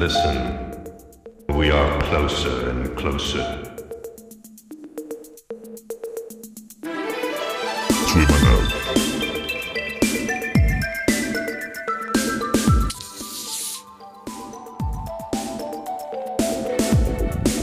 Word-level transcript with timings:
Listen, 0.00 0.56
we 1.50 1.70
are 1.70 1.98
closer 2.08 2.70
and 2.70 2.96
closer. 2.96 3.44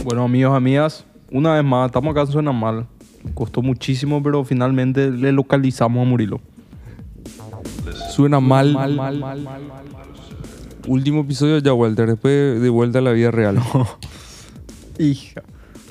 Bueno, 0.03 0.23
amigos, 0.25 0.55
amigas, 0.55 1.05
una 1.31 1.55
vez 1.55 1.63
más, 1.63 1.87
estamos 1.87 2.11
acá 2.11 2.21
en 2.21 2.27
Suena 2.27 2.51
Mal. 2.51 2.85
Costó 3.33 3.63
muchísimo, 3.63 4.21
pero 4.21 4.43
finalmente 4.43 5.09
le 5.09 5.31
localizamos 5.31 6.05
a 6.05 6.07
Murilo. 6.07 6.39
Suena 8.11 8.39
mal. 8.39 8.77
Último 10.87 11.19
episodio 11.19 11.57
ya, 11.57 11.73
Walter. 11.73 12.07
Después 12.07 12.61
de 12.61 12.69
vuelta 12.69 12.99
a 12.99 13.01
la 13.01 13.11
vida 13.11 13.29
real. 13.29 13.59
Hija. 14.97 15.43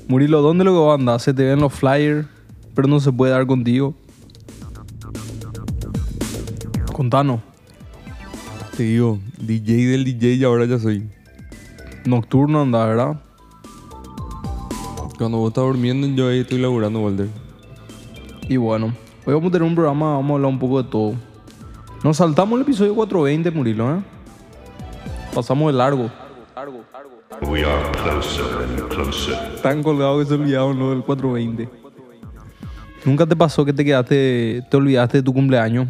Murilo, 0.08 0.40
¿dónde 0.40 0.64
lo 0.64 0.72
que 0.72 0.94
andas? 0.94 1.22
Se 1.22 1.34
te 1.34 1.44
ven 1.44 1.60
los 1.60 1.74
flyers, 1.74 2.26
pero 2.74 2.88
no 2.88 2.98
se 2.98 3.12
puede 3.12 3.32
dar 3.32 3.46
contigo. 3.46 3.94
Contanos. 6.92 7.40
Te 8.74 8.84
digo, 8.84 9.18
DJ 9.38 9.86
del 9.86 10.04
DJ 10.04 10.34
y 10.34 10.44
ahora 10.44 10.64
ya 10.64 10.78
soy. 10.78 11.06
Nocturno 12.06 12.62
anda, 12.62 12.86
¿verdad? 12.86 13.20
Cuando 15.18 15.38
vos 15.38 15.48
estás 15.48 15.64
durmiendo, 15.64 16.06
yo 16.08 16.28
ahí 16.28 16.40
estoy 16.40 16.58
laburando, 16.58 17.00
Walter. 17.00 17.28
Y 18.48 18.56
bueno, 18.56 18.94
hoy 19.26 19.34
vamos 19.34 19.48
a 19.48 19.52
tener 19.52 19.68
un 19.68 19.74
programa, 19.74 20.14
vamos 20.14 20.30
a 20.30 20.34
hablar 20.34 20.50
un 20.50 20.58
poco 20.58 20.82
de 20.82 20.88
todo. 20.88 21.14
Nos 22.02 22.16
saltamos 22.16 22.56
el 22.56 22.62
episodio 22.62 22.94
420, 22.94 23.50
Murilo, 23.50 23.94
¿eh? 23.94 24.15
Pasamos 25.36 25.70
de 25.70 25.76
largo. 25.76 26.10
We 27.42 27.62
are 27.62 27.92
closer 27.92 28.46
and 28.62 28.88
closer. 28.88 29.36
Tan 29.60 29.82
colgado 29.82 30.18
que 30.18 30.24
se 30.24 30.32
olvidaron 30.32 30.78
lo 30.78 30.88
del 30.92 31.02
420. 31.02 31.68
¿Nunca 33.04 33.26
te 33.26 33.36
pasó 33.36 33.62
que 33.62 33.74
te 33.74 33.84
quedaste, 33.84 34.64
te 34.70 34.76
olvidaste 34.78 35.18
de 35.18 35.22
tu 35.22 35.34
cumpleaños? 35.34 35.88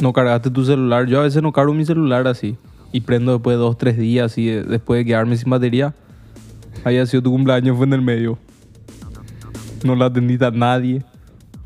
No 0.00 0.10
cargaste 0.14 0.48
tu 0.48 0.64
celular. 0.64 1.04
Yo 1.04 1.20
a 1.20 1.24
veces 1.24 1.42
no 1.42 1.52
cargo 1.52 1.74
mi 1.74 1.84
celular 1.84 2.26
así. 2.26 2.56
Y 2.92 3.02
prendo 3.02 3.32
después 3.32 3.58
de 3.58 3.60
dos, 3.60 3.76
tres 3.76 3.98
días 3.98 4.38
y 4.38 4.48
eh, 4.48 4.62
después 4.62 5.00
de 5.00 5.04
quedarme 5.04 5.36
sin 5.36 5.50
batería. 5.50 5.94
Haya 6.82 7.04
sido 7.04 7.24
tu 7.24 7.30
cumpleaños, 7.30 7.76
fue 7.76 7.84
en 7.84 7.92
el 7.92 8.00
medio. 8.00 8.38
No 9.84 9.94
la 9.96 10.06
atendiste 10.06 10.46
a 10.46 10.50
nadie. 10.50 11.04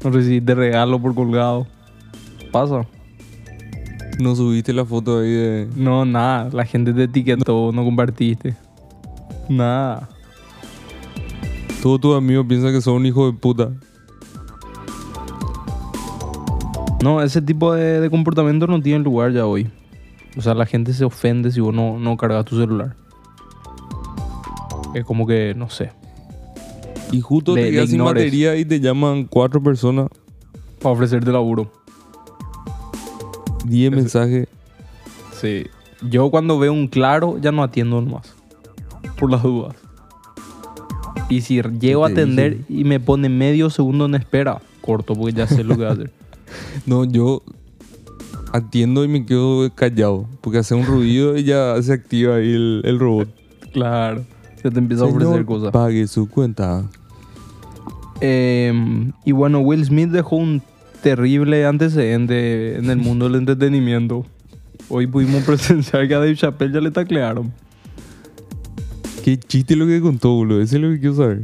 No 0.02 0.10
recibiste 0.10 0.56
regalo 0.56 1.00
por 1.00 1.14
colgado. 1.14 1.68
Pasa. 2.50 2.84
No 4.18 4.36
subiste 4.36 4.72
la 4.72 4.84
foto 4.84 5.18
ahí 5.20 5.30
de. 5.30 5.68
No, 5.76 6.04
nada. 6.04 6.48
La 6.52 6.64
gente 6.64 6.92
te 6.92 7.04
etiquetó, 7.04 7.72
no 7.72 7.84
compartiste. 7.84 8.54
Nada. 9.48 10.08
Todos 11.82 12.00
tus 12.00 12.16
amigos 12.16 12.46
piensan 12.48 12.72
que 12.72 12.80
sos 12.80 12.94
un 12.94 13.06
hijo 13.06 13.26
de 13.30 13.36
puta. 13.36 13.70
No, 17.02 17.20
ese 17.20 17.42
tipo 17.42 17.74
de, 17.74 18.00
de 18.00 18.10
comportamiento 18.10 18.66
no 18.68 18.80
tiene 18.80 19.00
lugar 19.02 19.32
ya 19.32 19.44
hoy. 19.46 19.68
O 20.36 20.40
sea, 20.42 20.54
la 20.54 20.66
gente 20.66 20.92
se 20.92 21.04
ofende 21.04 21.50
si 21.50 21.60
vos 21.60 21.74
no, 21.74 21.98
no 21.98 22.16
cargas 22.16 22.44
tu 22.44 22.56
celular. 22.56 22.94
Es 24.94 25.04
como 25.04 25.26
que, 25.26 25.54
no 25.56 25.68
sé, 25.70 25.90
Y 27.10 27.20
justo 27.20 27.54
Le- 27.56 27.64
te 27.64 27.70
quedas 27.72 27.90
sin 27.90 28.04
batería 28.04 28.56
y 28.56 28.64
te 28.64 28.78
llaman 28.78 29.24
cuatro 29.24 29.60
personas, 29.62 30.08
para 30.80 30.92
ofrecerte 30.92 31.32
laburo. 31.32 31.72
10 33.64 33.92
mensajes. 33.92 34.48
Sí. 35.40 35.66
Yo 36.08 36.30
cuando 36.30 36.58
veo 36.58 36.72
un 36.72 36.88
claro, 36.88 37.38
ya 37.40 37.52
no 37.52 37.62
atiendo 37.62 38.00
nomás. 38.00 38.34
Por 39.18 39.30
las 39.30 39.42
dudas. 39.42 39.76
Y 41.28 41.40
si 41.40 41.62
llego 41.62 42.04
a 42.04 42.08
te 42.08 42.14
atender 42.14 42.58
dije? 42.58 42.80
y 42.80 42.84
me 42.84 43.00
pone 43.00 43.28
medio 43.28 43.70
segundo 43.70 44.06
en 44.06 44.14
espera, 44.14 44.60
corto, 44.80 45.14
porque 45.14 45.32
ya 45.32 45.46
sé 45.46 45.64
lo 45.64 45.76
que 45.76 45.84
va 45.84 45.90
a 45.90 45.92
hacer. 45.92 46.10
No, 46.84 47.04
yo 47.04 47.42
atiendo 48.52 49.04
y 49.04 49.08
me 49.08 49.24
quedo 49.24 49.74
callado. 49.74 50.26
Porque 50.42 50.58
hace 50.58 50.74
un 50.74 50.84
ruido 50.84 51.36
y 51.36 51.44
ya 51.44 51.80
se 51.82 51.94
activa 51.94 52.36
ahí 52.36 52.52
el, 52.52 52.82
el 52.84 52.98
robot. 52.98 53.28
claro. 53.72 54.24
Se 54.62 54.70
te 54.70 54.78
empieza 54.78 55.02
a 55.02 55.06
ofrecer 55.06 55.28
Señor, 55.28 55.44
cosas. 55.44 55.72
Pague 55.72 56.06
su 56.06 56.28
cuenta. 56.28 56.84
Eh, 58.20 58.72
y 59.24 59.32
bueno, 59.32 59.58
Will 59.58 59.84
Smith 59.84 60.10
dejó 60.10 60.36
un 60.36 60.62
terrible 61.02 61.66
antecedente 61.66 62.78
en 62.78 62.88
el 62.88 62.96
mundo 62.96 63.26
del 63.26 63.36
entretenimiento. 63.36 64.24
Hoy 64.88 65.06
pudimos 65.06 65.42
presenciar 65.46 66.08
que 66.08 66.14
a 66.14 66.18
Dave 66.18 66.36
Chappelle 66.36 66.72
ya 66.72 66.80
le 66.80 66.90
taclearon. 66.90 67.52
Qué 69.24 69.38
chiste 69.38 69.76
lo 69.76 69.86
que 69.86 70.00
contó, 70.00 70.34
boludo. 70.34 70.62
Ese 70.62 70.76
es 70.76 70.82
lo 70.82 70.90
que 70.90 71.00
quiero 71.00 71.14
saber. 71.16 71.42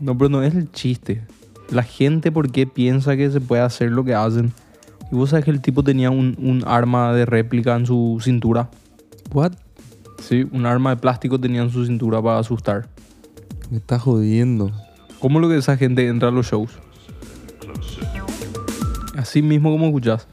No, 0.00 0.16
pero 0.16 0.30
no 0.30 0.42
es 0.42 0.54
el 0.54 0.70
chiste. 0.72 1.22
La 1.70 1.82
gente, 1.82 2.32
¿por 2.32 2.50
qué 2.50 2.66
piensa 2.66 3.16
que 3.16 3.30
se 3.30 3.40
puede 3.40 3.62
hacer 3.62 3.90
lo 3.90 4.04
que 4.04 4.14
hacen? 4.14 4.52
Y 5.10 5.16
vos 5.16 5.30
sabés 5.30 5.44
que 5.44 5.50
el 5.50 5.60
tipo 5.60 5.82
tenía 5.82 6.10
un, 6.10 6.36
un 6.38 6.64
arma 6.66 7.12
de 7.12 7.26
réplica 7.26 7.76
en 7.76 7.86
su 7.86 8.18
cintura. 8.22 8.70
What? 9.32 9.52
Sí, 10.18 10.46
un 10.52 10.66
arma 10.66 10.90
de 10.90 10.96
plástico 10.96 11.38
tenía 11.38 11.62
en 11.62 11.70
su 11.70 11.84
cintura 11.84 12.22
para 12.22 12.38
asustar. 12.38 12.88
Me 13.70 13.78
está 13.78 13.98
jodiendo. 13.98 14.72
¿Cómo 15.18 15.38
es 15.38 15.42
lo 15.42 15.48
que 15.48 15.58
esa 15.58 15.76
gente 15.76 16.06
entra 16.06 16.28
a 16.28 16.32
los 16.32 16.46
shows? 16.46 16.70
Así 19.22 19.40
mismo 19.40 19.70
como 19.70 19.86
escuchás. 19.86 20.26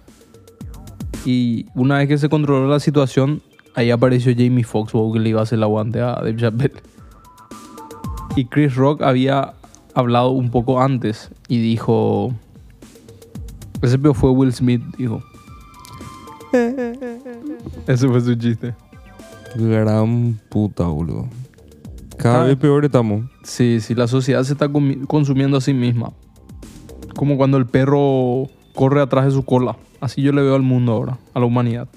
Y 1.25 1.67
una 1.75 1.97
vez 1.99 2.07
que 2.07 2.17
se 2.17 2.27
controló 2.27 2.67
la 2.67 2.79
situación, 2.79 3.41
ahí 3.75 3.91
apareció 3.91 4.33
Jamie 4.35 4.63
Foxx, 4.63 4.93
que 5.13 5.19
le 5.19 5.29
iba 5.29 5.39
a 5.41 5.43
hacer 5.43 5.57
el 5.57 5.63
aguante 5.63 6.01
a 6.01 6.15
Dave 6.15 6.35
Chappelle. 6.37 6.73
Y 8.35 8.45
Chris 8.45 8.75
Rock 8.75 9.01
había 9.03 9.53
hablado 9.93 10.31
un 10.31 10.49
poco 10.49 10.81
antes 10.81 11.29
y 11.47 11.59
dijo... 11.59 12.33
Ese 13.81 13.97
peor 13.99 14.15
fue 14.15 14.31
Will 14.31 14.51
Smith, 14.53 14.81
dijo. 14.97 15.21
Ese 17.87 18.07
fue 18.07 18.21
su 18.21 18.35
chiste. 18.35 18.73
Gran 19.55 20.39
puta, 20.49 20.85
boludo. 20.85 21.27
Cada 22.17 22.41
Ah. 22.43 22.45
vez 22.45 22.57
peor 22.57 22.85
estamos. 22.85 23.25
Sí, 23.43 23.79
sí, 23.81 23.95
la 23.95 24.07
sociedad 24.07 24.43
se 24.43 24.53
está 24.53 24.67
consumiendo 25.07 25.57
a 25.57 25.61
sí 25.61 25.73
misma. 25.73 26.11
Como 27.15 27.37
cuando 27.37 27.57
el 27.57 27.65
perro 27.65 28.47
corre 28.79 29.01
atrás 29.01 29.25
de 29.25 29.31
su 29.31 29.43
cola. 29.43 29.75
Así 29.99 30.21
yo 30.21 30.31
le 30.31 30.41
veo 30.41 30.55
al 30.55 30.61
mundo 30.61 30.93
ahora, 30.93 31.17
a 31.33 31.39
la 31.41 31.45
humanidad. 31.45 31.89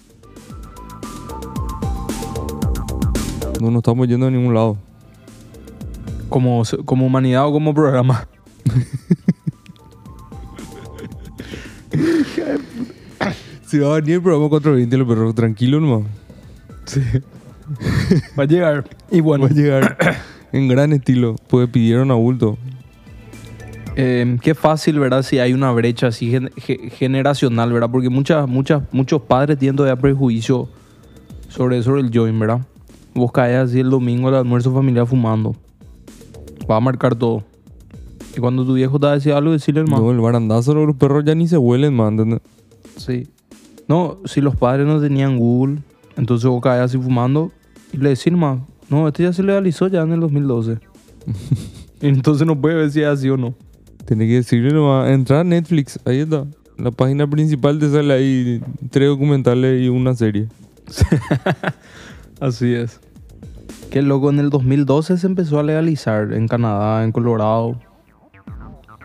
No 3.60 3.70
nos 3.70 3.78
estamos 3.78 4.08
yendo 4.08 4.26
a 4.26 4.32
ningún 4.32 4.52
lado. 4.52 4.76
Como, 6.28 6.64
como 6.84 7.06
humanidad 7.06 7.46
o 7.46 7.52
como 7.52 7.72
programa. 7.72 8.26
Si 13.66 13.78
va 13.78 13.92
a 13.92 14.00
venir 14.00 14.16
el 14.16 14.22
programa 14.22 14.48
420, 14.50 14.96
los 14.98 15.08
perros, 15.08 15.34
tranquilo 15.34 15.80
nomás. 15.80 16.10
Sí. 16.84 17.00
Va 18.38 18.42
a 18.42 18.46
llegar. 18.46 18.84
Y 19.10 19.20
bueno, 19.20 19.44
Va 19.44 19.50
a 19.50 19.54
llegar 19.54 19.96
en 20.52 20.68
gran 20.68 20.92
estilo. 20.92 21.36
Pues 21.48 21.70
pidieron 21.70 22.10
a 22.10 22.14
bulto. 22.14 22.58
Eh, 23.96 24.38
qué 24.42 24.54
fácil, 24.54 24.98
¿verdad? 24.98 25.22
Si 25.22 25.38
hay 25.38 25.52
una 25.52 25.70
brecha 25.72 26.08
así 26.08 26.30
gen- 26.30 26.50
ge- 26.56 26.90
generacional, 26.90 27.72
¿verdad? 27.72 27.90
Porque 27.90 28.08
muchas, 28.08 28.48
muchas, 28.48 28.82
muchos 28.92 29.22
padres 29.22 29.58
tienen 29.58 29.76
todavía 29.76 30.00
prejuicio 30.00 30.68
sobre, 31.48 31.82
sobre 31.82 32.00
el 32.02 32.10
joint, 32.12 32.38
¿verdad? 32.38 32.60
Vos 33.14 33.30
caes 33.32 33.56
así 33.58 33.80
el 33.80 33.90
domingo 33.90 34.28
al 34.28 34.36
almuerzo 34.36 34.72
familiar 34.72 35.06
fumando. 35.06 35.54
Va 36.70 36.76
a 36.76 36.80
marcar 36.80 37.14
todo. 37.14 37.44
Y 38.34 38.40
cuando 38.40 38.64
tu 38.64 38.72
viejo 38.74 38.98
te 38.98 39.06
va 39.06 39.12
a 39.12 39.14
decir 39.16 39.32
algo, 39.32 39.52
decirle 39.52 39.82
hermano. 39.82 40.04
No, 40.04 40.10
el 40.10 40.20
barandazo, 40.20 40.72
los 40.74 40.96
perros 40.96 41.22
ya 41.24 41.34
ni 41.34 41.46
se 41.46 41.58
huelen, 41.58 41.94
man. 41.94 42.14
¿entendés? 42.14 42.40
Sí. 42.96 43.28
No, 43.88 44.18
si 44.24 44.40
los 44.40 44.56
padres 44.56 44.86
no 44.86 45.00
tenían 45.00 45.36
Google, 45.38 45.78
entonces 46.16 46.48
vos 46.48 46.62
caes 46.62 46.80
así 46.82 46.96
fumando 46.96 47.52
y 47.92 47.98
le 47.98 48.10
decís 48.10 48.32
más, 48.32 48.60
no, 48.88 49.06
este 49.08 49.24
ya 49.24 49.32
se 49.34 49.42
legalizó 49.42 49.88
ya 49.88 50.00
en 50.02 50.12
el 50.12 50.20
2012. 50.20 50.78
Y 52.00 52.06
entonces 52.08 52.46
no 52.46 52.58
puede 52.58 52.76
ver 52.76 52.90
si 52.90 53.02
es 53.02 53.08
así 53.08 53.28
o 53.28 53.36
no. 53.36 53.54
Tenés 54.04 54.28
que 54.28 54.34
decirle 54.34 54.72
nomás. 54.72 55.10
Entrar 55.10 55.40
a 55.40 55.44
Netflix, 55.44 55.98
ahí 56.04 56.20
está. 56.20 56.46
La 56.78 56.90
página 56.90 57.28
principal 57.28 57.78
te 57.78 57.90
sale 57.90 58.12
ahí 58.12 58.62
tres 58.90 59.08
documentales 59.08 59.82
y 59.82 59.88
una 59.88 60.14
serie. 60.14 60.48
Así 62.40 62.74
es. 62.74 63.00
Qué 63.90 64.02
loco, 64.02 64.30
en 64.30 64.38
el 64.38 64.50
2012 64.50 65.18
se 65.18 65.26
empezó 65.26 65.58
a 65.58 65.62
legalizar 65.62 66.32
en 66.32 66.48
Canadá, 66.48 67.04
en 67.04 67.12
Colorado. 67.12 67.78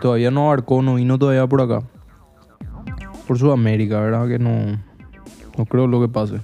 Todavía 0.02 0.32
no 0.32 0.48
abarcó, 0.48 0.82
no 0.82 0.96
vino 0.96 1.20
todavía 1.20 1.46
por 1.46 1.62
acá. 1.62 1.82
Por 3.28 3.38
Sudamérica, 3.38 4.00
¿verdad? 4.00 4.28
Que 4.28 4.40
no, 4.40 4.82
no 5.58 5.66
creo 5.66 5.88
lo 5.88 6.00
que 6.00 6.08
pase. 6.08 6.40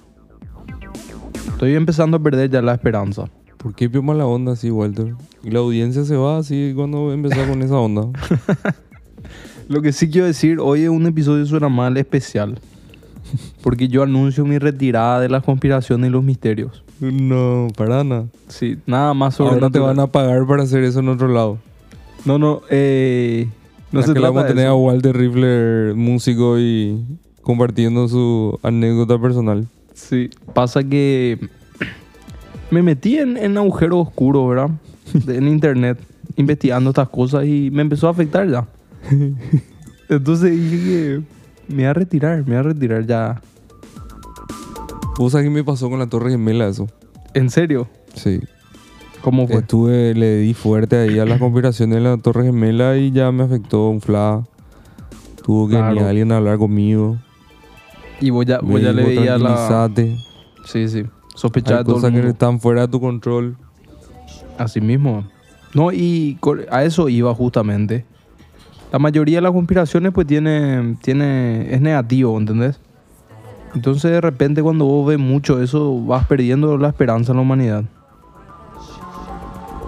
Estoy 1.47 1.75
empezando 1.75 2.17
a 2.17 2.19
perder 2.19 2.49
ya 2.49 2.61
la 2.61 2.73
esperanza. 2.73 3.25
¿Por 3.57 3.73
qué 3.73 3.89
pio 3.89 4.03
mala 4.03 4.25
onda 4.25 4.51
así, 4.51 4.69
Walter? 4.69 5.15
Y 5.43 5.51
la 5.51 5.59
audiencia 5.59 6.05
se 6.05 6.15
va 6.15 6.37
así 6.37 6.71
cuando 6.73 7.11
empezar 7.11 7.47
con 7.49 7.61
esa 7.61 7.77
onda. 7.77 8.07
Lo 9.67 9.81
que 9.81 9.91
sí 9.91 10.09
quiero 10.09 10.27
decir, 10.27 10.59
hoy 10.59 10.83
es 10.83 10.89
un 10.89 11.05
episodio 11.05 11.45
suena 11.45 11.67
mal 11.67 11.97
especial. 11.97 12.59
Porque 13.61 13.87
yo 13.87 14.03
anuncio 14.03 14.45
mi 14.45 14.57
retirada 14.57 15.19
de 15.19 15.27
las 15.27 15.43
conspiraciones 15.43 16.09
y 16.09 16.11
los 16.11 16.23
misterios. 16.23 16.83
No, 16.99 17.67
para 17.75 18.03
nada. 18.03 18.25
Sí, 18.47 18.77
nada 18.85 19.13
más 19.13 19.35
sobre 19.35 19.55
Ahora 19.55 19.69
te 19.69 19.79
van 19.79 19.99
a 19.99 20.07
pagar 20.07 20.45
para 20.47 20.63
hacer 20.63 20.83
eso 20.83 20.99
en 20.99 21.09
otro 21.09 21.27
lado. 21.27 21.57
No, 22.25 22.37
no, 22.37 22.61
eh... 22.69 23.47
No 23.91 24.01
se 24.01 24.07
que 24.07 24.13
trata 24.13 24.29
vamos 24.29 24.43
a 24.43 24.47
tener 24.47 24.67
a. 24.67 24.73
Walter 24.73 25.15
Rifler, 25.15 25.93
músico 25.93 26.57
y 26.57 27.03
compartiendo 27.41 28.07
su 28.07 28.57
anécdota 28.63 29.19
personal. 29.19 29.67
Sí, 29.93 30.29
pasa 30.53 30.83
que 30.83 31.37
me 32.71 32.81
metí 32.81 33.17
en, 33.17 33.37
en 33.37 33.55
agujero 33.57 33.99
oscuro, 33.99 34.47
¿verdad? 34.47 34.71
En 35.27 35.47
internet, 35.47 35.99
investigando 36.35 36.89
estas 36.91 37.09
cosas 37.09 37.45
y 37.45 37.69
me 37.71 37.81
empezó 37.81 38.07
a 38.07 38.11
afectar 38.11 38.49
ya. 38.49 38.65
Entonces 40.09 40.51
dije 40.51 40.77
que 40.85 41.21
me 41.69 41.75
voy 41.77 41.83
a 41.85 41.93
retirar, 41.93 42.37
me 42.39 42.43
voy 42.51 42.55
a 42.55 42.63
retirar 42.63 43.05
ya. 43.05 43.41
¿Vos 45.17 45.31
sabés 45.31 45.45
qué 45.47 45.51
me 45.53 45.63
pasó 45.63 45.89
con 45.89 45.99
la 45.99 46.07
Torre 46.07 46.31
Gemela 46.31 46.67
eso? 46.67 46.87
¿En 47.33 47.49
serio? 47.49 47.87
Sí. 48.15 48.39
¿Cómo 49.21 49.47
fue? 49.47 49.57
Estuve, 49.57 50.13
le 50.15 50.37
di 50.39 50.53
fuerte 50.53 50.97
ahí 50.97 51.19
a 51.19 51.25
las 51.25 51.39
conspiraciones 51.39 51.95
de 51.97 52.01
la 52.01 52.17
Torre 52.17 52.43
Gemela 52.45 52.97
y 52.97 53.11
ya 53.11 53.31
me 53.31 53.43
afectó 53.43 53.89
un 53.89 54.01
fla. 54.01 54.43
Tuvo 55.43 55.67
que 55.67 55.75
venir 55.75 55.91
Claro. 55.93 56.07
alguien 56.09 56.31
a 56.31 56.37
hablar 56.37 56.57
conmigo. 56.57 57.17
Y 58.19 58.29
vos 58.29 58.45
ya, 58.45 58.59
vos 58.59 58.81
ya 58.81 58.91
le 58.91 59.03
veías 59.03 59.39
la... 59.41 59.89
Sí, 60.65 60.87
sí. 60.87 61.03
Sospechaba 61.35 61.79
Hay 61.79 61.83
de 61.83 61.85
todo 61.85 61.95
el 61.95 62.01
cosas 62.01 62.11
que 62.11 62.17
mundo. 62.17 62.31
están 62.31 62.59
fuera 62.59 62.81
de 62.81 62.87
tu 62.87 62.99
control. 63.01 63.57
Así 64.57 64.81
mismo. 64.81 65.25
No, 65.73 65.91
y 65.91 66.37
a 66.69 66.83
eso 66.83 67.09
iba 67.09 67.33
justamente. 67.33 68.05
La 68.91 68.99
mayoría 68.99 69.37
de 69.37 69.41
las 69.41 69.51
conspiraciones 69.51 70.11
pues 70.13 70.27
tiene, 70.27 70.97
tiene, 71.01 71.73
es 71.73 71.81
negativo, 71.81 72.37
¿entendés? 72.37 72.79
Entonces 73.73 74.11
de 74.11 74.21
repente 74.21 74.61
cuando 74.61 74.85
vos 74.85 75.07
ves 75.07 75.17
mucho 75.17 75.61
eso 75.61 75.99
vas 76.05 76.27
perdiendo 76.27 76.77
la 76.77 76.89
esperanza 76.89 77.31
en 77.31 77.37
la 77.37 77.41
humanidad. 77.41 77.85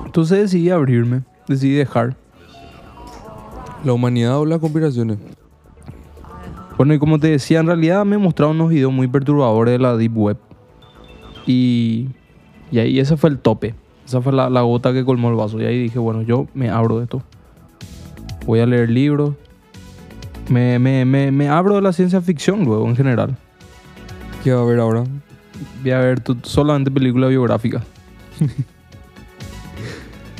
Entonces 0.05 0.39
decidí 0.39 0.71
abrirme, 0.71 1.21
decidí 1.47 1.73
dejar. 1.73 2.15
La 3.83 3.93
humanidad 3.93 4.39
o 4.39 4.45
las 4.45 4.57
conspiraciones. 4.57 5.19
Bueno, 6.75 6.95
y 6.95 6.99
como 6.99 7.19
te 7.19 7.27
decía, 7.27 7.59
en 7.59 7.67
realidad 7.67 8.03
me 8.05 8.17
mostraron 8.17 8.55
unos 8.55 8.69
videos 8.69 8.91
muy 8.91 9.07
perturbadores 9.07 9.73
de 9.73 9.79
la 9.79 9.95
Deep 9.95 10.17
Web. 10.17 10.37
Y, 11.45 12.09
y 12.71 12.79
ahí 12.79 12.99
ese 12.99 13.15
fue 13.17 13.29
el 13.29 13.37
tope. 13.37 13.75
Esa 14.05 14.21
fue 14.21 14.33
la, 14.33 14.49
la 14.49 14.61
gota 14.61 14.93
que 14.93 15.03
colmó 15.03 15.29
el 15.29 15.35
vaso. 15.35 15.59
Y 15.59 15.65
ahí 15.65 15.79
dije, 15.83 15.99
bueno, 15.99 16.21
yo 16.21 16.47
me 16.53 16.69
abro 16.69 16.97
de 16.97 17.03
esto. 17.05 17.23
Voy 18.45 18.59
a 18.59 18.65
leer 18.65 18.89
libros. 18.89 19.33
Me, 20.49 20.77
me, 20.77 21.05
me, 21.05 21.31
me 21.31 21.49
abro 21.49 21.75
de 21.75 21.81
la 21.81 21.91
ciencia 21.91 22.21
ficción 22.21 22.63
luego, 22.65 22.87
en 22.87 22.95
general. 22.95 23.35
¿Qué 24.43 24.53
va 24.53 24.59
a 24.59 24.63
haber 24.63 24.79
ahora? 24.79 25.03
Voy 25.81 25.91
a 25.91 25.99
ver 25.99 26.21
solamente 26.43 26.91
películas 26.91 27.31
biográficas. 27.31 27.83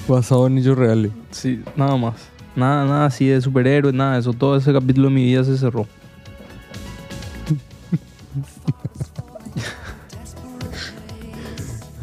Basado 0.08 0.46
en 0.46 0.60
hechos 0.60 0.78
reales. 0.78 1.12
Sí, 1.32 1.64
nada 1.76 1.98
más. 1.98 2.30
Nada, 2.56 2.86
nada 2.86 3.06
así 3.08 3.26
de 3.26 3.42
superhéroes, 3.42 3.96
nada 3.96 4.14
de 4.14 4.20
eso. 4.20 4.34
Todo 4.34 4.56
ese 4.58 4.72
capítulo 4.72 5.10
de 5.10 5.16
mi 5.16 5.26
vida 5.26 5.44
se 5.44 5.58
cerró. 5.58 5.88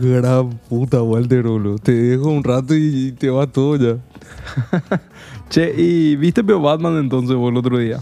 Gran 0.03 0.51
puta, 0.69 1.01
Walter, 1.01 1.45
boludo. 1.45 1.79
Te 1.79 1.93
dejo 1.93 2.29
un 2.29 2.43
rato 2.43 2.75
y, 2.75 3.13
te 3.13 3.31
va 3.31 3.47
todo 3.47 3.77
ya. 3.77 3.99
Che, 5.49 5.73
¿y 5.77 6.17
viste 6.17 6.43
Peo 6.43 6.61
Batman 6.61 6.97
entonces 6.97 7.37
vos 7.37 7.53
el 7.53 7.57
otro 7.59 7.79
día? 7.79 8.01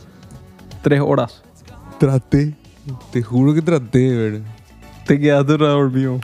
Tres 0.83 1.03
horas. 1.05 1.43
Traté. 1.99 2.55
Te 3.13 3.21
juro 3.23 3.53
que 3.53 3.61
traté, 3.61 4.17
¿verdad? 4.17 4.41
Te 5.05 5.21
quedaste 5.21 5.59
dormido. 5.59 6.21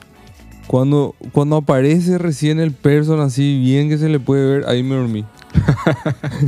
Cuando, 0.67 1.14
cuando 1.32 1.56
aparece 1.56 2.17
recién 2.17 2.58
el 2.58 2.73
person 2.73 3.20
así 3.20 3.61
bien 3.61 3.90
que 3.90 3.99
se 3.99 4.08
le 4.08 4.19
puede 4.19 4.46
ver, 4.61 4.69
ahí 4.69 4.82
me 4.82 4.94
dormí. 4.94 5.26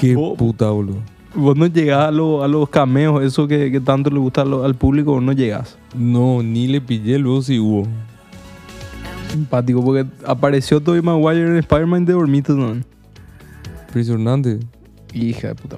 Qué 0.00 0.16
Vos- 0.16 0.36
puta, 0.36 0.70
boludo. 0.70 1.02
Vos 1.34 1.56
no 1.56 1.66
llegás 1.66 2.08
a, 2.08 2.10
lo- 2.10 2.42
a 2.42 2.48
los 2.48 2.68
cameos, 2.68 3.22
eso 3.22 3.46
que, 3.46 3.70
que 3.70 3.80
tanto 3.80 4.10
le 4.10 4.18
gusta 4.18 4.44
lo- 4.44 4.64
al 4.64 4.74
público, 4.74 5.12
vos 5.12 5.22
no 5.22 5.32
llegás. 5.32 5.76
No, 5.96 6.42
ni 6.42 6.66
le 6.66 6.80
pillé 6.80 7.18
luego 7.18 7.40
si 7.42 7.58
hubo. 7.58 7.86
Simpático, 9.30 9.84
porque 9.84 10.06
apareció 10.26 10.80
Tobey 10.80 11.02
Maguire 11.02 11.46
en 11.46 11.56
Spider-Man 11.58 12.02
y 12.02 12.06
te 12.06 12.12
dormiste, 12.12 12.52
¿no? 12.52 12.76
Impresionante. 13.86 14.58
Hija 15.14 15.48
de 15.48 15.54
puta. 15.54 15.76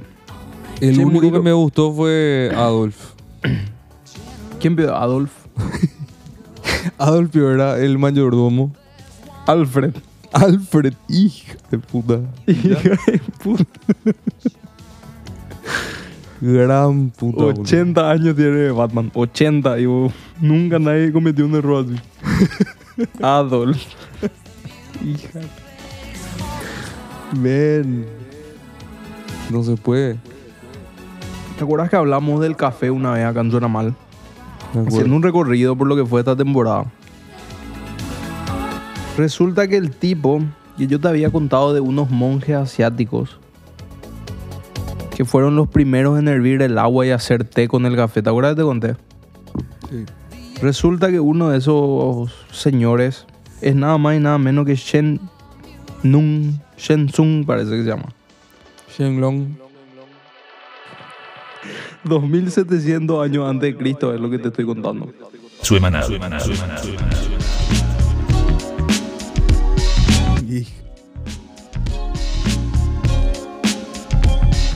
El 0.80 0.98
único 1.00 1.30
que 1.30 1.40
me 1.40 1.52
gustó 1.52 1.92
fue 1.92 2.50
Adolf. 2.54 3.12
¿Quién 4.60 4.74
vio? 4.74 4.94
Adolf. 4.96 5.32
Adolf 6.98 7.34
era 7.36 7.78
el 7.78 7.98
mayordomo. 7.98 8.72
Alfred. 9.46 9.94
Alfred, 10.32 10.94
hija 11.08 11.54
de 11.70 11.78
puta. 11.78 12.20
Hija 12.46 12.78
de 13.06 13.20
puta. 13.42 13.64
Gran 16.42 17.10
puta. 17.10 17.44
boludo. 17.44 17.62
80 17.62 18.10
años 18.10 18.34
tiene 18.34 18.72
Batman. 18.72 19.12
80. 19.14 19.78
Y 19.78 19.86
vos, 19.86 20.12
nunca 20.40 20.80
nadie 20.80 21.12
cometió 21.12 21.46
un 21.46 21.54
error 21.54 21.86
así. 21.86 23.06
Adolf. 23.22 23.80
Hija. 25.04 25.38
Men. 27.40 28.06
No 29.50 29.62
se 29.62 29.76
puede. 29.76 30.16
¿Te 31.56 31.62
acuerdas 31.62 31.88
que 31.88 31.94
hablamos 31.94 32.40
del 32.40 32.56
café 32.56 32.90
una 32.90 33.12
vez 33.12 33.24
acá 33.24 33.40
en 33.40 33.52
Zona 33.52 33.68
Mal? 33.68 33.94
Haciendo 34.74 35.14
un 35.14 35.22
recorrido 35.22 35.76
por 35.76 35.86
lo 35.86 35.94
que 35.94 36.04
fue 36.04 36.22
esta 36.22 36.34
temporada. 36.34 36.86
Resulta 39.16 39.68
que 39.68 39.76
el 39.76 39.92
tipo, 39.92 40.42
que 40.76 40.88
yo 40.88 40.98
te 40.98 41.06
había 41.06 41.30
contado 41.30 41.72
de 41.72 41.78
unos 41.78 42.10
monjes 42.10 42.56
asiáticos 42.56 43.38
que 45.22 45.28
fueron 45.28 45.54
los 45.54 45.68
primeros 45.68 46.18
en 46.18 46.26
hervir 46.26 46.62
el 46.62 46.76
agua 46.78 47.06
y 47.06 47.10
hacer 47.10 47.44
té 47.44 47.68
con 47.68 47.86
el 47.86 47.94
café. 47.94 48.22
¿Te 48.22 48.30
acuerdas 48.30 48.54
que 48.54 48.62
te 48.62 48.64
conté? 48.64 48.96
Sí. 49.88 50.04
Resulta 50.60 51.10
que 51.10 51.20
uno 51.20 51.50
de 51.50 51.58
esos 51.58 52.32
señores 52.50 53.24
es 53.60 53.76
nada 53.76 53.98
más 53.98 54.16
y 54.16 54.18
nada 54.18 54.38
menos 54.38 54.66
que 54.66 54.74
Shen 54.74 55.20
Nun, 56.02 56.60
Shen 56.76 57.06
Tsung 57.06 57.46
parece 57.46 57.70
que 57.70 57.84
se 57.84 57.88
llama. 57.88 58.08
Shenlong. 58.96 59.56
2700 62.02 63.24
años 63.24 63.48
antes 63.48 63.72
de 63.72 63.78
Cristo 63.78 64.12
es 64.12 64.20
lo 64.20 64.28
que 64.28 64.38
te 64.38 64.48
estoy 64.48 64.64
contando. 64.64 65.08
Suemanal. 65.60 66.02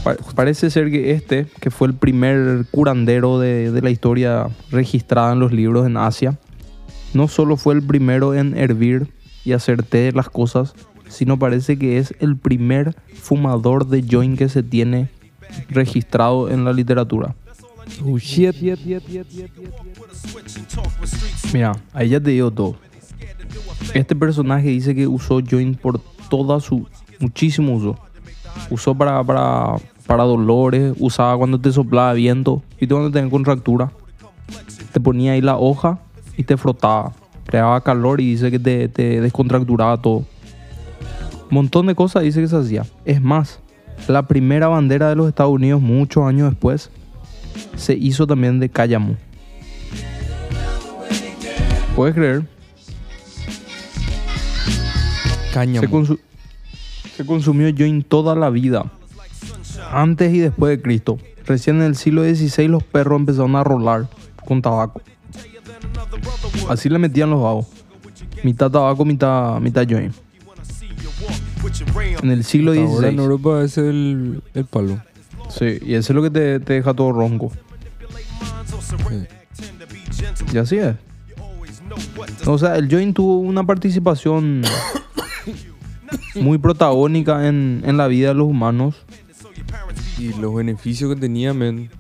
Pa- 0.07 0.17
Parece 0.35 0.71
ser 0.71 0.91
que 0.91 1.11
este, 1.11 1.47
que 1.61 1.71
fue 1.71 1.89
el 1.89 1.95
primer 1.95 2.65
curandero 2.71 3.41
de, 3.41 3.73
de 3.73 3.83
la 3.83 3.91
historia 3.91 4.47
registrada 4.71 5.33
en 5.33 5.41
los 5.41 5.51
libros 5.53 5.85
en 5.87 5.97
Asia, 5.97 6.39
no 7.13 7.27
solo 7.29 7.57
fue 7.57 7.75
el 7.75 7.83
primero 7.83 8.33
en 8.35 8.57
hervir 8.57 9.09
y 9.45 9.53
hacer 9.53 9.83
té 9.83 9.99
de 9.99 10.13
las 10.13 10.29
cosas, 10.29 10.75
sino 11.09 11.39
parece 11.39 11.77
que 11.79 11.99
es 11.99 12.15
el 12.21 12.37
primer 12.37 12.95
fumador 13.15 13.89
de 13.89 14.05
joint 14.09 14.39
que 14.39 14.49
se 14.49 14.63
tiene 14.63 15.09
registrado 15.69 16.51
en 16.51 16.65
la 16.65 16.73
literatura. 16.73 17.35
Oh 18.05 18.19
shit. 18.19 18.55
Mira, 21.53 21.73
ahí 21.93 22.09
ya 22.11 22.21
te 22.21 22.31
digo 22.31 22.51
todo. 22.51 22.77
Este 23.95 24.15
personaje 24.17 24.69
dice 24.69 24.95
que 24.95 25.07
usó 25.07 25.41
joint 25.41 25.79
por 25.79 26.01
toda 26.29 26.61
su 26.61 26.87
muchísimo 27.21 27.75
uso. 27.75 27.99
Usó 28.71 28.95
para, 28.95 29.23
para, 29.23 29.77
para 30.07 30.25
dolores, 30.25 30.95
usaba 30.99 31.37
cuando 31.37 31.61
te 31.61 31.73
soplaba 31.73 32.13
viento 32.13 32.63
y 32.81 32.87
cuando 32.87 33.11
tenías 33.11 33.31
contractura. 33.31 33.91
Te 34.93 35.01
ponía 35.01 35.33
ahí 35.33 35.41
la 35.41 35.57
hoja 35.57 35.99
y 36.37 36.45
te 36.45 36.57
frotaba. 36.57 37.13
Creaba 37.45 37.81
calor 37.81 38.21
y 38.21 38.31
dice 38.31 38.51
que 38.51 38.59
te, 38.59 38.89
te 38.89 39.21
descontracturaba 39.21 39.97
todo. 40.01 40.25
Un 41.49 41.55
montón 41.55 41.87
de 41.87 41.95
cosas 41.95 42.23
dice 42.23 42.41
que 42.41 42.49
se 42.49 42.57
hacía. 42.57 42.85
Es 43.05 43.21
más, 43.21 43.61
la 44.09 44.23
primera 44.27 44.69
bandera 44.69 45.09
de 45.09 45.17
los 45.17 45.29
Estados 45.29 45.53
Unidos 45.53 45.81
muchos 45.81 46.25
años 46.25 46.51
después 46.51 46.91
se 47.77 47.95
hizo 47.95 48.27
también 48.27 48.59
de 48.61 48.69
cállamo. 48.69 49.17
¿Puedes 51.95 52.15
creer? 52.15 52.43
Cáñamo. 55.53 55.81
Se, 55.87 55.91
consu- 55.93 56.19
se 57.17 57.25
consumió 57.25 57.73
joint 57.77 58.07
toda 58.07 58.35
la 58.35 58.51
vida. 58.51 58.85
Antes 59.91 60.33
y 60.35 60.41
después 60.41 60.77
de 60.77 60.83
Cristo. 60.83 61.19
Recién 61.47 61.77
en 61.77 61.83
el 61.83 61.97
siglo 61.97 62.23
XVI 62.23 62.69
los 62.69 62.83
perros 62.83 63.21
empezaron 63.21 63.55
a 63.57 63.65
rolar 63.65 64.09
con 64.45 64.63
tabaco. 64.63 65.01
Así 66.69 66.89
le 66.89 66.99
metían 66.99 67.31
los 67.31 67.43
vagos. 67.43 67.67
Mitad 68.43 68.71
tabaco, 68.71 69.05
mitad, 69.05 69.61
mitad 69.61 69.87
joint. 69.89 70.15
En 72.23 72.31
el 72.31 72.45
siglo 72.45 72.73
Ahora 72.73 73.09
en 73.09 73.17
XVI. 73.17 73.23
Europa 73.23 73.63
es 73.63 73.79
el, 73.79 74.43
el 74.55 74.65
palo. 74.65 75.01
Sí, 75.49 75.79
y 75.83 75.95
eso 75.95 76.13
es 76.13 76.17
lo 76.17 76.23
que 76.23 76.31
te, 76.31 76.61
te 76.61 76.75
deja 76.75 76.95
todo 76.95 77.13
ronco. 77.13 77.53
Y 80.53 80.59
así 80.59 80.77
es. 80.79 80.97
O 82.47 82.59
sea, 82.59 82.77
el 82.77 82.91
Join 82.91 83.15
tuvo 83.15 83.39
una 83.39 83.65
participación 83.65 84.63
muy 86.35 86.59
protagónica 86.59 87.49
en, 87.49 87.83
en 87.85 87.97
la 87.97 88.07
vida 88.07 88.29
de 88.29 88.35
los 88.35 88.49
humanos. 88.49 88.97
Y 90.19 90.33
los 90.41 90.55
beneficios 90.55 91.15
que 91.15 91.21
tenía, 91.21 91.53
men. 91.53 91.91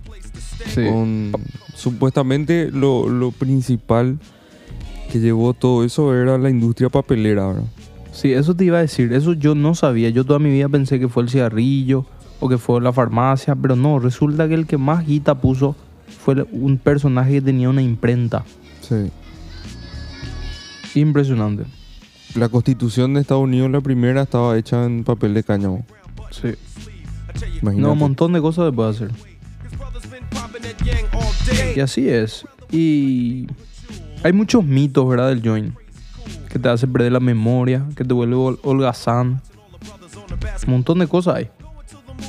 Sí. 0.74 0.84
Con, 0.84 1.32
supuestamente 1.74 2.70
lo, 2.70 3.08
lo 3.08 3.30
principal 3.30 4.18
que 5.10 5.20
llevó 5.20 5.54
todo 5.54 5.84
eso 5.84 6.14
era 6.14 6.38
la 6.38 6.50
industria 6.50 6.88
papelera, 6.88 7.48
¿verdad? 7.48 7.64
Sí, 8.12 8.32
eso 8.32 8.56
te 8.56 8.64
iba 8.64 8.78
a 8.78 8.80
decir. 8.80 9.12
Eso 9.12 9.34
yo 9.34 9.54
no 9.54 9.74
sabía. 9.74 10.08
Yo 10.08 10.24
toda 10.24 10.38
mi 10.38 10.50
vida 10.50 10.68
pensé 10.68 10.98
que 10.98 11.08
fue 11.08 11.22
el 11.22 11.28
cigarrillo 11.28 12.06
o 12.40 12.48
que 12.48 12.56
fue 12.56 12.80
la 12.80 12.92
farmacia, 12.92 13.54
pero 13.54 13.76
no. 13.76 13.98
Resulta 13.98 14.48
que 14.48 14.54
el 14.54 14.66
que 14.66 14.78
más 14.78 15.06
guita 15.06 15.34
puso 15.34 15.76
fue 16.24 16.46
un 16.50 16.78
personaje 16.78 17.32
que 17.32 17.42
tenía 17.42 17.68
una 17.68 17.82
imprenta. 17.82 18.44
Sí. 18.80 19.10
Impresionante. 20.98 21.64
La 22.34 22.48
constitución 22.48 23.14
de 23.14 23.20
Estados 23.20 23.44
Unidos, 23.44 23.70
la 23.70 23.82
primera, 23.82 24.22
estaba 24.22 24.56
hecha 24.56 24.84
en 24.84 25.04
papel 25.04 25.34
de 25.34 25.42
cáñamo. 25.42 25.84
Sí. 26.30 26.54
Imagínate. 27.62 27.80
No, 27.80 27.92
un 27.92 27.98
montón 27.98 28.32
de 28.32 28.40
cosas 28.40 28.66
se 28.66 28.72
puede 28.72 28.90
hacer. 28.90 29.10
Y 31.76 31.80
así 31.80 32.08
es. 32.08 32.44
Y 32.70 33.46
hay 34.22 34.32
muchos 34.32 34.64
mitos, 34.64 35.08
¿verdad? 35.08 35.28
Del 35.28 35.42
join. 35.42 35.74
Que 36.48 36.58
te 36.58 36.68
hace 36.68 36.86
perder 36.86 37.12
la 37.12 37.20
memoria, 37.20 37.84
que 37.96 38.04
te 38.04 38.14
vuelve 38.14 38.34
hol- 38.36 38.58
holgazán. 38.62 39.42
Un 40.66 40.72
montón 40.72 40.98
de 40.98 41.06
cosas 41.06 41.36
hay. 41.36 41.48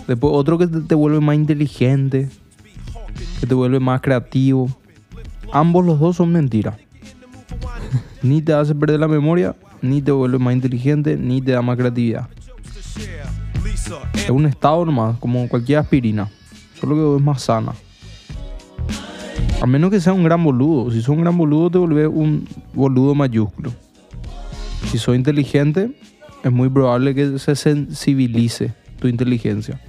Después 0.08 0.32
otro 0.34 0.58
que 0.58 0.68
te, 0.68 0.82
te 0.82 0.96
vuelve 0.96 1.20
más 1.20 1.36
inteligente, 1.36 2.30
que 3.40 3.48
te 3.48 3.54
vuelve 3.54 3.80
más 3.80 4.02
creativo. 4.02 4.70
Ambos 5.54 5.86
los 5.86 6.00
dos 6.00 6.18
son 6.18 6.32
mentiras. 6.32 6.76
Ni 8.22 8.42
te 8.42 8.54
hace 8.54 8.76
perder 8.76 9.00
la 9.00 9.08
memoria, 9.08 9.56
ni 9.82 10.02
te 10.02 10.12
vuelve 10.12 10.40
más 10.40 10.54
inteligente, 10.54 11.16
ni 11.18 11.42
te 11.42 11.52
da 11.52 11.62
más 11.62 11.78
creatividad. 11.78 12.28
Es 14.13 14.29
un 14.29 14.46
estado 14.46 14.86
nomás, 14.86 15.17
como 15.20 15.48
cualquier 15.48 15.79
aspirina. 15.79 16.29
Solo 16.79 16.96
que 16.96 17.15
es 17.17 17.24
más 17.24 17.41
sana. 17.44 17.74
A 19.62 19.65
menos 19.65 19.89
que 19.89 20.00
sea 20.00 20.13
un 20.13 20.24
gran 20.24 20.44
boludo. 20.44 20.91
Si 20.91 21.01
sos 21.01 21.10
un 21.10 21.22
gran 21.22 21.38
boludo, 21.38 21.72
te 21.72 21.77
vuelves 21.77 22.10
un 22.12 22.48
boludo 22.74 23.15
mayúsculo. 23.15 23.72
Si 24.91 24.98
sos 24.98 25.15
inteligente, 25.15 25.91
es 26.44 26.51
muy 26.51 26.70
probable 26.70 27.15
que 27.15 27.39
se 27.39 27.56
sensibilice 27.56 28.74
tu 29.00 29.08
inteligencia. 29.08 29.79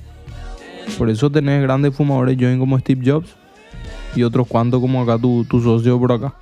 Por 0.97 1.11
eso 1.11 1.31
tenés 1.31 1.63
grandes 1.63 1.95
fumadores 1.95 2.37
join 2.39 2.59
como 2.59 2.79
Steve 2.79 3.03
Jobs 3.05 3.37
y 4.17 4.23
otros 4.23 4.47
cuantos 4.47 4.81
como 4.81 5.03
acá 5.03 5.19
tu, 5.19 5.45
tu 5.45 5.61
socio 5.61 5.99
por 5.99 6.13
acá. 6.13 6.35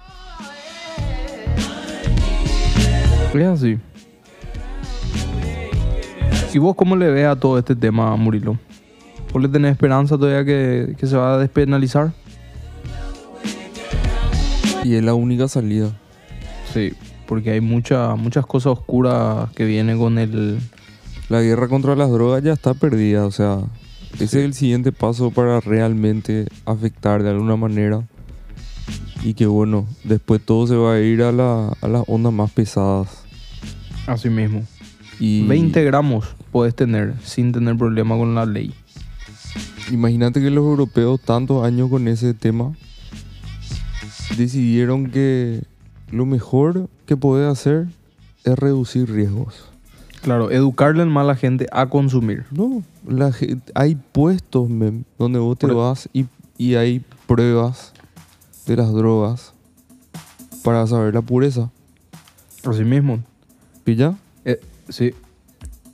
Es 3.35 3.47
así. 3.47 3.79
¿Y 6.55 6.59
vos 6.59 6.75
cómo 6.75 6.97
le 6.97 7.11
ves 7.11 7.27
a 7.27 7.37
todo 7.37 7.59
este 7.59 7.77
tema, 7.77 8.15
Murilo? 8.17 8.59
¿Vos 9.33 9.43
le 9.43 9.49
tenés 9.49 9.73
esperanza 9.73 10.17
todavía 10.17 10.45
que, 10.45 10.95
que 10.99 11.07
se 11.07 11.17
va 11.17 11.35
a 11.35 11.39
despenalizar? 11.39 12.13
Y 14.85 14.95
es 14.95 15.03
la 15.05 15.15
única 15.15 15.49
salida. 15.49 15.91
Sí, 16.73 16.93
porque 17.27 17.51
hay 17.51 17.61
mucha- 17.61 18.15
muchas 18.15 18.47
cosas 18.47 18.73
oscuras 18.73 19.51
que 19.55 19.65
vienen 19.65 19.99
con 19.99 20.19
el... 20.19 20.59
La 21.29 21.43
guerra 21.43 21.67
contra 21.69 21.97
las 21.97 22.11
drogas 22.11 22.43
ya 22.45 22.53
está 22.53 22.73
perdida, 22.75 23.27
o 23.27 23.33
sea, 23.33 23.59
ese 24.15 24.25
es 24.25 24.35
el 24.45 24.55
siguiente 24.55 24.93
paso 24.93 25.33
para 25.33 25.59
realmente 25.61 26.47
afectar 26.65 27.23
de 27.25 27.31
alguna 27.31 27.57
manera. 27.57 28.05
Y 29.25 29.35
que 29.35 29.47
bueno, 29.47 29.87
después 30.05 30.41
todo 30.41 30.69
se 30.69 30.77
va 30.77 30.95
a 30.95 31.01
ir 31.01 31.23
a, 31.23 31.33
la- 31.33 31.73
a 31.81 31.89
las 31.89 32.05
ondas 32.07 32.33
más 32.33 32.53
pesadas. 32.53 33.25
Así 34.07 34.31
mismo. 34.31 34.63
Y 35.19 35.47
20 35.47 35.83
gramos 35.85 36.27
puedes 36.53 36.75
tener 36.75 37.15
sin 37.23 37.53
tener 37.53 37.77
problema 37.77 38.17
con 38.17 38.35
la 38.35 38.45
ley. 38.47 38.75
Imagínate 39.91 40.41
que 40.41 40.51
los 40.51 40.65
europeos, 40.65 41.21
tantos 41.21 41.65
años 41.65 41.89
con 41.89 42.09
ese 42.09 42.35
tema, 42.35 42.75
decidieron 44.37 45.11
que 45.11 45.63
lo 46.11 46.27
mejor 46.27 46.89
que 47.07 47.17
puede 47.17 47.49
hacer 47.49 47.87
es 48.45 48.59
reducir 48.59 49.11
riesgos. 49.11 49.65
Claro, 50.23 50.51
educarle 50.51 51.03
a 51.03 51.23
la 51.25 51.37
gente 51.37 51.67
a 51.73 51.87
consumir. 51.87 52.45
No, 52.51 52.83
la 53.09 53.33
hay 53.75 53.95
puestos 53.95 54.69
mem, 54.69 55.05
donde 55.19 55.39
vos 55.39 55.57
te 55.59 55.69
Por- 55.69 55.77
vas 55.77 56.09
y, 56.13 56.27
y 56.59 56.75
hay 56.75 57.05
pruebas 57.27 57.93
de 58.67 58.77
las 58.77 58.93
drogas 58.93 59.53
para 60.65 60.85
saber 60.87 61.15
la 61.15 61.23
pureza. 61.23 61.71
Así 62.65 62.83
mismo. 62.83 63.21
¿Pilla? 63.85 64.15
Eh, 64.45 64.61
sí. 64.89 65.15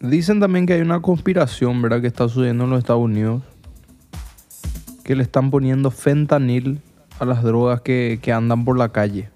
Dicen 0.00 0.40
también 0.40 0.66
que 0.66 0.72
hay 0.72 0.80
una 0.80 1.00
conspiración, 1.00 1.80
¿verdad? 1.80 2.00
Que 2.00 2.08
está 2.08 2.28
sucediendo 2.28 2.64
en 2.64 2.70
los 2.70 2.78
Estados 2.80 3.02
Unidos. 3.02 3.42
Que 5.04 5.14
le 5.14 5.22
están 5.22 5.50
poniendo 5.50 5.90
fentanil 5.92 6.80
a 7.20 7.24
las 7.24 7.42
drogas 7.44 7.80
que, 7.82 8.18
que 8.20 8.32
andan 8.32 8.64
por 8.64 8.76
la 8.78 8.88
calle. 8.90 9.28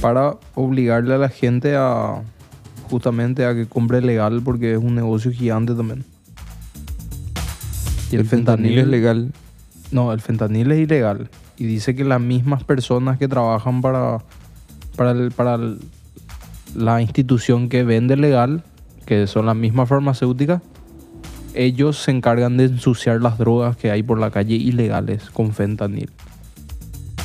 Para 0.00 0.36
obligarle 0.54 1.14
a 1.14 1.18
la 1.18 1.28
gente 1.28 1.74
a 1.76 2.22
justamente 2.90 3.44
a 3.44 3.54
que 3.54 3.66
compre 3.66 4.00
legal 4.00 4.40
porque 4.42 4.72
es 4.72 4.78
un 4.78 4.94
negocio 4.94 5.32
gigante 5.32 5.74
también. 5.74 6.04
Y 8.10 8.16
el, 8.16 8.24
fentanil, 8.24 8.78
es 8.78 8.86
legal. 8.86 9.32
No, 9.90 10.12
el 10.12 10.20
fentanil 10.20 10.70
es 10.72 10.78
ilegal. 10.80 11.28
Y 11.58 11.64
dice 11.66 11.94
que 11.94 12.04
las 12.04 12.20
mismas 12.20 12.62
personas 12.64 13.18
que 13.18 13.28
trabajan 13.28 13.82
para, 13.82 14.18
para, 14.96 15.10
el- 15.10 15.32
para 15.32 15.54
el- 15.56 15.78
la 16.76 17.00
institución 17.00 17.68
que 17.68 17.82
vende 17.84 18.16
legal, 18.16 18.62
que 19.06 19.26
son 19.26 19.46
las 19.46 19.56
mismas 19.56 19.88
farmacéuticas, 19.88 20.62
ellos 21.54 21.96
se 22.02 22.10
encargan 22.10 22.56
de 22.58 22.64
ensuciar 22.64 23.22
las 23.22 23.38
drogas 23.38 23.76
que 23.76 23.90
hay 23.90 24.02
por 24.02 24.18
la 24.18 24.30
calle 24.30 24.56
ilegales 24.56 25.30
con 25.30 25.52
fentanil. 25.52 26.10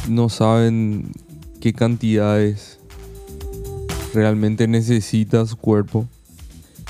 No 0.08 0.30
saben 0.30 1.12
qué 1.60 1.74
cantidades 1.74 2.80
realmente 4.14 4.68
necesita 4.68 5.46
su 5.46 5.58
cuerpo. 5.58 6.08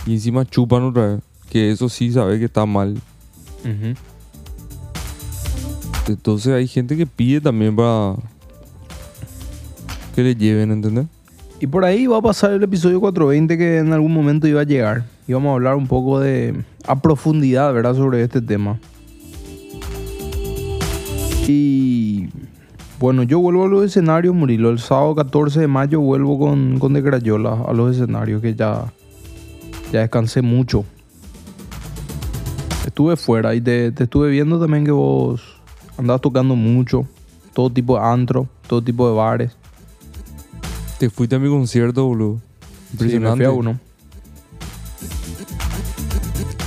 Y 0.05 0.13
encima 0.13 0.45
chupan 0.45 0.83
otra 0.83 1.07
vez. 1.07 1.21
Que 1.49 1.71
eso 1.71 1.89
sí 1.89 2.11
sabe 2.11 2.39
que 2.39 2.45
está 2.45 2.65
mal. 2.65 3.01
Entonces 6.07 6.53
hay 6.53 6.67
gente 6.67 6.95
que 6.95 7.05
pide 7.05 7.41
también 7.41 7.75
para 7.75 8.15
que 10.15 10.23
le 10.23 10.35
lleven, 10.35 10.71
¿entendés? 10.71 11.07
Y 11.61 11.67
por 11.67 11.85
ahí 11.85 12.07
va 12.07 12.17
a 12.17 12.21
pasar 12.23 12.53
el 12.53 12.63
episodio 12.63 12.99
420 12.99 13.55
que 13.55 13.77
en 13.77 13.93
algún 13.93 14.11
momento 14.11 14.47
iba 14.47 14.61
a 14.61 14.63
llegar. 14.63 15.03
Y 15.27 15.33
vamos 15.33 15.51
a 15.51 15.53
hablar 15.53 15.75
un 15.75 15.85
poco 15.85 16.19
de 16.19 16.63
a 16.87 16.99
profundidad, 16.99 17.71
¿verdad? 17.71 17.93
Sobre 17.93 18.23
este 18.23 18.41
tema. 18.41 18.79
Y 21.47 22.29
bueno, 22.99 23.21
yo 23.21 23.39
vuelvo 23.39 23.65
a 23.65 23.67
los 23.67 23.85
escenarios, 23.85 24.33
Murilo. 24.33 24.71
El 24.71 24.79
sábado 24.79 25.13
14 25.13 25.59
de 25.59 25.67
mayo 25.67 26.01
vuelvo 26.01 26.39
con, 26.39 26.79
con 26.79 26.93
De 26.93 27.03
Crayola 27.03 27.61
a 27.67 27.73
los 27.73 27.95
escenarios 27.95 28.41
que 28.41 28.55
ya, 28.55 28.91
ya 29.91 29.99
descansé 29.99 30.41
mucho. 30.41 30.83
Estuve 32.87 33.15
fuera 33.17 33.53
y 33.53 33.61
te, 33.61 33.91
te 33.91 34.05
estuve 34.05 34.31
viendo 34.31 34.59
también 34.59 34.83
que 34.83 34.91
vos 34.91 35.43
andabas 35.95 36.21
tocando 36.21 36.55
mucho. 36.55 37.05
Todo 37.53 37.69
tipo 37.69 37.99
de 37.99 38.03
antro, 38.03 38.47
todo 38.67 38.81
tipo 38.81 39.07
de 39.07 39.15
bares. 39.15 39.60
Te 41.01 41.09
fuiste 41.09 41.35
a 41.35 41.39
mi 41.39 41.49
concierto, 41.49 42.05
boludo. 42.05 42.37
Sí, 42.37 42.43
me 42.69 42.91
Impresionante. 42.91 43.37
fui 43.37 43.45
a 43.45 43.51
uno. 43.51 43.79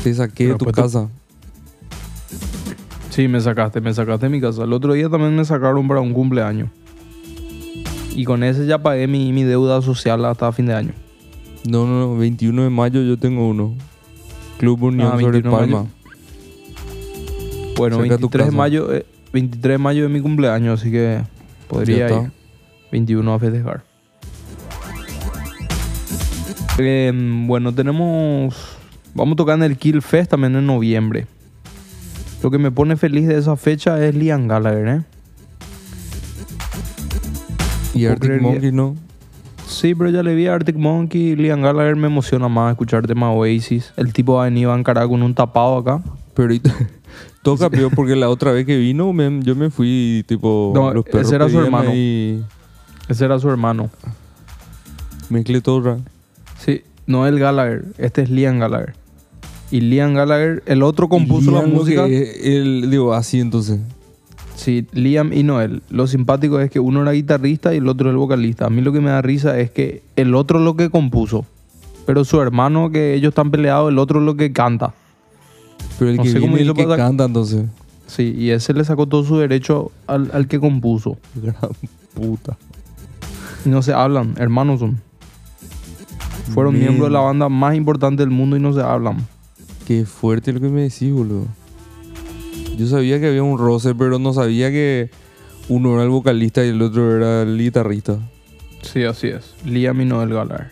Te 0.02 0.12
saqué 0.12 0.48
de 0.48 0.54
tu 0.56 0.64
casa. 0.72 1.08
Sí, 3.10 3.28
me 3.28 3.40
sacaste, 3.40 3.80
me 3.80 3.94
sacaste 3.94 4.26
de 4.26 4.30
mi 4.30 4.40
casa. 4.40 4.64
El 4.64 4.72
otro 4.72 4.94
día 4.94 5.08
también 5.08 5.36
me 5.36 5.44
sacaron 5.44 5.86
para 5.86 6.00
un 6.00 6.12
cumpleaños. 6.12 6.68
Y 8.16 8.24
con 8.24 8.42
ese 8.42 8.66
ya 8.66 8.78
pagué 8.82 9.06
mi, 9.06 9.32
mi 9.32 9.44
deuda 9.44 9.80
social 9.82 10.24
hasta 10.24 10.50
fin 10.50 10.66
de 10.66 10.74
año. 10.74 10.92
No, 11.64 11.86
no, 11.86 12.00
no. 12.00 12.16
21 12.16 12.64
de 12.64 12.70
mayo 12.70 13.02
yo 13.02 13.16
tengo 13.16 13.46
uno. 13.46 13.76
Club 14.58 14.82
Unión 14.82 15.12
Ah, 15.12 15.20
sobre 15.20 15.42
21 15.42 15.50
de 15.50 15.56
Palma. 15.60 15.86
Bueno, 17.76 17.98
Cerca 17.98 18.14
de 18.16 18.18
tu 18.18 18.28
23 18.30 18.46
de, 18.46 18.50
mayo, 18.50 18.92
eh, 18.92 19.06
23 19.32 19.74
de 19.74 19.78
mayo 19.78 20.04
es 20.06 20.10
mi 20.10 20.20
cumpleaños, 20.20 20.80
así 20.80 20.90
que 20.90 21.22
podría 21.68 22.10
ir. 22.10 22.32
21 22.90 23.32
a 23.32 23.38
festejar. 23.38 23.93
Em, 26.78 27.46
bueno, 27.46 27.72
tenemos... 27.74 28.54
Vamos 29.14 29.34
a 29.34 29.36
tocar 29.36 29.56
en 29.56 29.62
el 29.62 29.76
Kill 29.76 30.02
Fest 30.02 30.30
también 30.30 30.56
en 30.56 30.66
noviembre. 30.66 31.26
Lo 32.42 32.50
que 32.50 32.58
me 32.58 32.70
pone 32.70 32.96
feliz 32.96 33.26
de 33.28 33.38
esa 33.38 33.56
fecha 33.56 34.04
es 34.04 34.14
Liam 34.14 34.48
Gallagher, 34.48 34.88
¿eh? 34.88 35.02
Y 37.94 38.06
Arctic 38.06 38.40
Monkey, 38.40 38.72
¿no? 38.72 38.96
Sí, 39.68 39.94
pero 39.94 40.10
ya 40.10 40.22
le 40.22 40.34
vi 40.34 40.46
a 40.46 40.54
Arctic 40.54 40.76
Monkey 40.76 41.36
Liam 41.36 41.62
Gallagher 41.62 41.96
me 41.96 42.08
emociona 42.08 42.48
más 42.48 42.72
escuchar 42.72 43.06
temas 43.06 43.30
Oasis. 43.34 43.92
El 43.96 44.12
tipo 44.12 44.34
va 44.34 44.42
a 44.42 44.44
venir 44.46 44.68
a 44.68 44.74
encarar 44.74 45.08
con 45.08 45.22
un 45.22 45.34
tapado 45.34 45.78
acá. 45.78 46.02
Pero 46.34 46.52
Toca 47.42 47.70
peor 47.70 47.92
porque 47.94 48.16
la 48.16 48.28
otra 48.30 48.52
vez 48.52 48.66
que 48.66 48.76
vino 48.78 49.12
me- 49.12 49.40
yo 49.42 49.54
me 49.54 49.70
fui 49.70 50.24
tipo 50.26 50.72
No, 50.74 50.92
los 50.92 51.04
perros 51.04 51.26
ese 51.26 51.36
era 51.36 51.48
su 51.48 51.60
hermano. 51.60 51.90
Ese 53.08 53.24
era 53.24 53.38
su 53.38 53.48
hermano. 53.48 53.90
mezclé 55.30 55.60
todo 55.60 55.98
Sí, 56.64 56.82
no 57.06 57.26
el 57.26 57.38
Gallagher. 57.38 57.84
Este 57.98 58.22
es 58.22 58.30
Liam 58.30 58.58
Gallagher. 58.58 58.94
Y 59.70 59.80
Liam 59.80 60.14
Gallagher, 60.14 60.62
el 60.66 60.82
otro 60.82 61.08
compuso 61.08 61.50
la 61.50 61.60
Liam, 61.62 61.72
música. 61.72 62.06
que 62.06 62.56
él, 62.56 62.88
digo, 62.90 63.14
así 63.14 63.40
entonces. 63.40 63.80
Sí, 64.56 64.86
Liam 64.92 65.32
y 65.32 65.42
Noel. 65.42 65.82
Lo 65.90 66.06
simpático 66.06 66.60
es 66.60 66.70
que 66.70 66.78
uno 66.80 67.02
era 67.02 67.10
guitarrista 67.12 67.74
y 67.74 67.78
el 67.78 67.88
otro 67.88 68.08
el 68.10 68.16
vocalista. 68.16 68.66
A 68.66 68.70
mí 68.70 68.82
lo 68.82 68.92
que 68.92 69.00
me 69.00 69.10
da 69.10 69.20
risa 69.20 69.58
es 69.58 69.70
que 69.70 70.02
el 70.16 70.34
otro 70.34 70.58
es 70.60 70.64
lo 70.64 70.76
que 70.76 70.90
compuso. 70.90 71.44
Pero 72.06 72.24
su 72.24 72.40
hermano, 72.40 72.90
que 72.90 73.14
ellos 73.14 73.30
están 73.30 73.50
peleados, 73.50 73.90
el 73.90 73.98
otro 73.98 74.20
es 74.20 74.26
lo 74.26 74.36
que 74.36 74.52
canta. 74.52 74.94
Pero 75.98 76.10
el 76.10 76.16
No 76.18 76.22
que 76.22 76.28
sé 76.30 76.40
cómo 76.40 76.54
viene 76.54 76.70
el 76.70 76.76
que 76.76 76.84
para- 76.84 76.96
canta 76.96 77.24
entonces. 77.24 77.64
Sí, 78.06 78.34
y 78.36 78.50
ese 78.50 78.74
le 78.74 78.84
sacó 78.84 79.06
todo 79.06 79.24
su 79.24 79.38
derecho 79.38 79.90
al, 80.06 80.30
al 80.34 80.46
que 80.46 80.60
compuso. 80.60 81.16
Gran 81.34 81.56
puta. 82.14 82.56
Y 83.64 83.70
no 83.70 83.82
se 83.82 83.92
hablan, 83.92 84.34
hermanos 84.38 84.80
son. 84.80 85.00
Fueron 86.52 86.78
miembros 86.78 87.08
de 87.08 87.12
la 87.12 87.20
banda 87.20 87.48
más 87.48 87.74
importante 87.74 88.22
del 88.22 88.30
mundo 88.30 88.56
y 88.56 88.60
no 88.60 88.72
se 88.72 88.80
hablan. 88.80 89.26
Qué 89.86 90.04
fuerte 90.04 90.52
lo 90.52 90.60
que 90.60 90.68
me 90.68 90.82
decís, 90.82 91.12
boludo. 91.12 91.46
Yo 92.76 92.86
sabía 92.86 93.20
que 93.20 93.28
había 93.28 93.42
un 93.42 93.58
roce, 93.58 93.94
pero 93.94 94.18
no 94.18 94.32
sabía 94.32 94.70
que 94.70 95.10
uno 95.68 95.94
era 95.94 96.04
el 96.04 96.10
vocalista 96.10 96.64
y 96.64 96.68
el 96.68 96.82
otro 96.82 97.16
era 97.16 97.42
el 97.42 97.58
guitarrista. 97.58 98.18
Sí, 98.82 99.04
así 99.04 99.28
es. 99.28 99.54
Liam 99.64 100.00
y 100.00 100.04
Noel 100.04 100.30
Gallagher. 100.30 100.70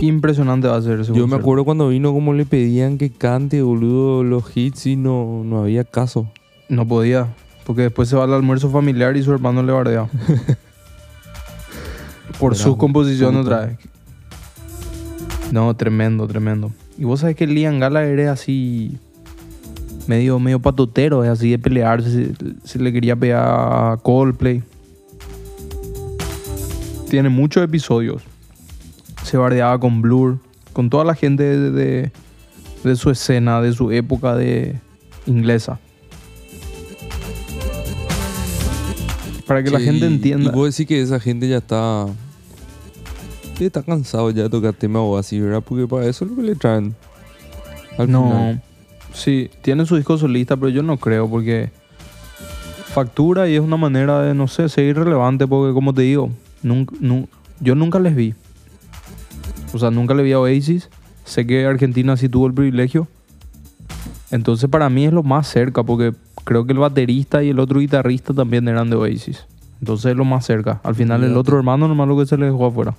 Impresionante 0.00 0.66
va 0.66 0.76
a 0.76 0.82
ser 0.82 1.00
ese 1.00 1.12
Yo 1.12 1.26
me 1.26 1.36
acuerdo 1.36 1.64
cuando 1.64 1.88
vino 1.88 2.12
como 2.12 2.32
le 2.32 2.46
pedían 2.46 2.96
que 2.96 3.10
cante, 3.10 3.60
boludo, 3.62 4.24
los 4.24 4.44
hits 4.56 4.86
y 4.86 4.96
no, 4.96 5.42
no 5.44 5.62
había 5.62 5.84
caso. 5.84 6.30
No 6.68 6.86
podía, 6.86 7.28
porque 7.66 7.82
después 7.82 8.08
se 8.08 8.16
va 8.16 8.24
al 8.24 8.32
almuerzo 8.32 8.70
familiar 8.70 9.16
y 9.16 9.22
su 9.22 9.32
hermano 9.32 9.62
le 9.62 9.72
bardea. 9.72 10.08
Por 12.40 12.76
composiciones 12.78 13.42
puta. 13.42 13.56
otra 13.56 13.66
vez. 13.68 13.78
No, 15.52 15.74
tremendo, 15.76 16.26
tremendo. 16.26 16.70
Y 16.98 17.04
vos 17.04 17.20
sabés 17.20 17.36
que 17.36 17.46
Liam 17.46 17.78
Gallagher 17.80 18.18
es 18.20 18.28
así, 18.28 18.98
medio, 20.06 20.38
medio 20.38 20.60
patotero, 20.60 21.22
es 21.24 21.30
así 21.30 21.50
de 21.50 21.58
pelearse, 21.58 22.10
si, 22.10 22.34
si 22.64 22.78
le 22.78 22.92
quería 22.92 23.16
pegar 23.16 23.44
a 23.44 23.96
Coldplay. 24.02 24.62
Tiene 27.08 27.28
muchos 27.28 27.62
episodios. 27.64 28.22
Se 29.24 29.36
bardeaba 29.36 29.78
con 29.80 30.00
Blur, 30.02 30.38
con 30.72 30.88
toda 30.90 31.04
la 31.04 31.14
gente 31.14 31.42
de, 31.42 31.70
de- 31.70 32.12
de 32.84 32.96
su 32.96 33.10
escena, 33.10 33.60
de 33.60 33.72
su 33.74 33.90
época 33.90 34.34
de 34.36 34.76
inglesa. 35.26 35.78
Para 39.46 39.62
que 39.64 39.70
la 39.70 39.80
gente 39.80 40.06
Y 40.06 40.14
entienda. 40.14 40.52
vos 40.52 40.70
decís 40.70 40.86
que 40.86 41.00
esa 41.02 41.18
gente 41.18 41.48
ya 41.48 41.58
está. 41.58 42.06
Está 43.66 43.82
cansado 43.82 44.30
ya 44.30 44.44
de 44.44 44.50
tocar 44.50 44.72
temas 44.74 45.02
o 45.04 45.16
así, 45.18 45.40
¿verdad? 45.40 45.62
Porque 45.66 45.86
para 45.86 46.06
eso 46.06 46.24
es 46.24 46.30
lo 46.30 46.36
que 46.36 46.42
le 46.42 46.54
traen. 46.54 46.94
Al 47.98 48.10
no, 48.10 48.22
final. 48.28 48.62
sí, 49.12 49.50
tiene 49.62 49.84
su 49.86 49.96
disco 49.96 50.16
solista, 50.16 50.56
pero 50.56 50.68
yo 50.70 50.82
no 50.82 50.96
creo 50.96 51.28
porque 51.28 51.70
factura 52.86 53.48
y 53.48 53.54
es 53.54 53.60
una 53.60 53.76
manera 53.76 54.20
de, 54.22 54.34
no 54.34 54.48
sé, 54.48 54.68
seguir 54.68 54.96
relevante 54.96 55.46
porque 55.46 55.72
como 55.74 55.92
te 55.94 56.02
digo, 56.02 56.30
nunca, 56.62 56.94
nu- 57.00 57.28
yo 57.60 57.74
nunca 57.74 57.98
les 57.98 58.14
vi. 58.16 58.34
O 59.72 59.78
sea, 59.78 59.90
nunca 59.90 60.14
le 60.14 60.22
vi 60.22 60.32
a 60.32 60.40
Oasis. 60.40 60.88
Sé 61.24 61.46
que 61.46 61.64
Argentina 61.66 62.16
sí 62.16 62.28
tuvo 62.28 62.46
el 62.48 62.54
privilegio. 62.54 63.06
Entonces 64.30 64.68
para 64.70 64.88
mí 64.90 65.04
es 65.06 65.12
lo 65.12 65.22
más 65.22 65.46
cerca 65.48 65.82
porque 65.82 66.12
creo 66.44 66.64
que 66.64 66.72
el 66.72 66.78
baterista 66.78 67.42
y 67.42 67.50
el 67.50 67.58
otro 67.60 67.80
guitarrista 67.80 68.32
también 68.32 68.66
eran 68.68 68.88
de 68.90 68.96
Oasis. 68.96 69.44
Entonces 69.80 70.12
es 70.12 70.16
lo 70.16 70.24
más 70.24 70.44
cerca. 70.46 70.80
Al 70.82 70.94
final 70.94 71.22
el 71.24 71.36
otro 71.36 71.56
hermano 71.56 71.86
nomás 71.88 72.08
lo 72.08 72.16
que 72.18 72.26
se 72.26 72.36
le 72.36 72.46
dejó 72.46 72.66
afuera. 72.66 72.94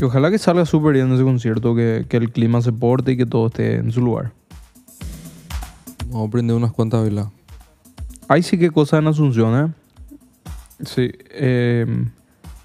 Y 0.00 0.04
ojalá 0.04 0.30
que 0.30 0.38
salga 0.38 0.66
súper 0.66 0.94
bien 0.94 1.10
ese 1.12 1.22
concierto, 1.22 1.74
que, 1.74 2.04
que 2.08 2.18
el 2.18 2.30
clima 2.30 2.60
se 2.60 2.72
porte 2.72 3.12
y 3.12 3.16
que 3.16 3.24
todo 3.24 3.46
esté 3.46 3.76
en 3.76 3.92
su 3.92 4.02
lugar. 4.02 4.32
Vamos 6.08 6.28
a 6.28 6.30
prender 6.30 6.56
unas 6.56 6.72
cuantas 6.72 7.02
velas. 7.02 7.28
Hay 8.28 8.42
sí 8.42 8.58
que 8.58 8.70
cosas 8.70 9.00
en 9.00 9.06
Asunción, 9.06 9.66
¿eh? 9.66 9.72
Sí. 10.84 11.10
eh, 11.30 11.86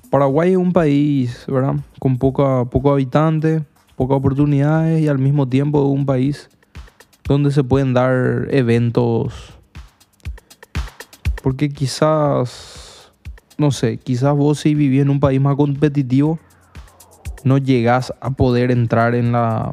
Paraguay 0.10 0.52
es 0.52 0.58
un 0.58 0.74
país, 0.74 1.46
¿verdad? 1.48 1.76
Con 2.00 2.18
poca, 2.18 2.66
poco 2.66 2.92
habitantes, 2.92 3.62
pocas 3.96 4.18
oportunidades 4.18 5.02
y 5.02 5.08
al 5.08 5.20
mismo 5.20 5.48
tiempo 5.48 5.80
es 5.82 5.98
un 5.98 6.06
país 6.06 6.50
donde 7.24 7.52
se 7.52 7.64
pueden 7.64 7.94
dar 7.94 8.48
eventos. 8.52 9.54
Porque 11.42 11.70
quizás, 11.70 13.14
no 13.58 13.72
sé, 13.72 13.98
quizás 13.98 14.36
vos 14.36 14.60
si 14.60 14.76
vivís 14.76 15.02
en 15.02 15.10
un 15.10 15.22
país 15.22 15.40
más 15.40 15.56
competitivo, 15.56 16.40
no 17.44 17.58
llegás 17.58 18.14
a 18.22 18.32
poder 18.32 18.72
entrar 18.72 19.16
en 19.16 19.32
la... 19.32 19.72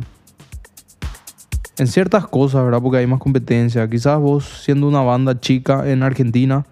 En 1.78 1.86
ciertas 1.86 2.26
cosas, 2.26 2.64
¿verdad? 2.64 2.80
Porque 2.82 2.98
hay 2.98 3.06
más 3.06 3.20
competencia. 3.20 3.88
Quizás 3.88 4.18
vos, 4.18 4.62
siendo 4.64 4.88
una 4.88 5.00
banda 5.02 5.38
chica 5.38 5.88
en 5.88 6.02
Argentina, 6.02 6.66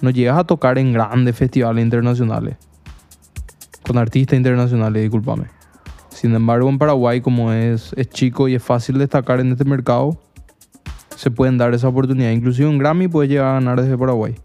no 0.00 0.10
llegas 0.10 0.38
a 0.38 0.44
tocar 0.44 0.78
en 0.78 0.92
grandes 0.92 1.36
festivales 1.36 1.82
internacionales. 1.82 2.56
Con 3.82 3.98
artistas 3.98 4.36
internacionales, 4.36 5.02
discúlpame. 5.02 5.46
Sin 6.10 6.34
embargo, 6.34 6.68
en 6.68 6.78
Paraguay, 6.78 7.20
como 7.20 7.52
es, 7.52 7.92
es 7.96 8.08
chico 8.08 8.46
y 8.46 8.54
es 8.54 8.62
fácil 8.62 8.98
destacar 8.98 9.40
en 9.40 9.50
este 9.50 9.64
mercado, 9.64 10.20
se 11.16 11.30
pueden 11.32 11.58
dar 11.58 11.74
esa 11.74 11.88
oportunidad. 11.88 12.30
Inclusive 12.30 12.68
un 12.68 12.78
Grammy 12.78 13.08
puede 13.08 13.28
llegar 13.28 13.46
a 13.46 13.52
ganar 13.54 13.80
desde 13.80 13.98
Paraguay. 13.98 14.36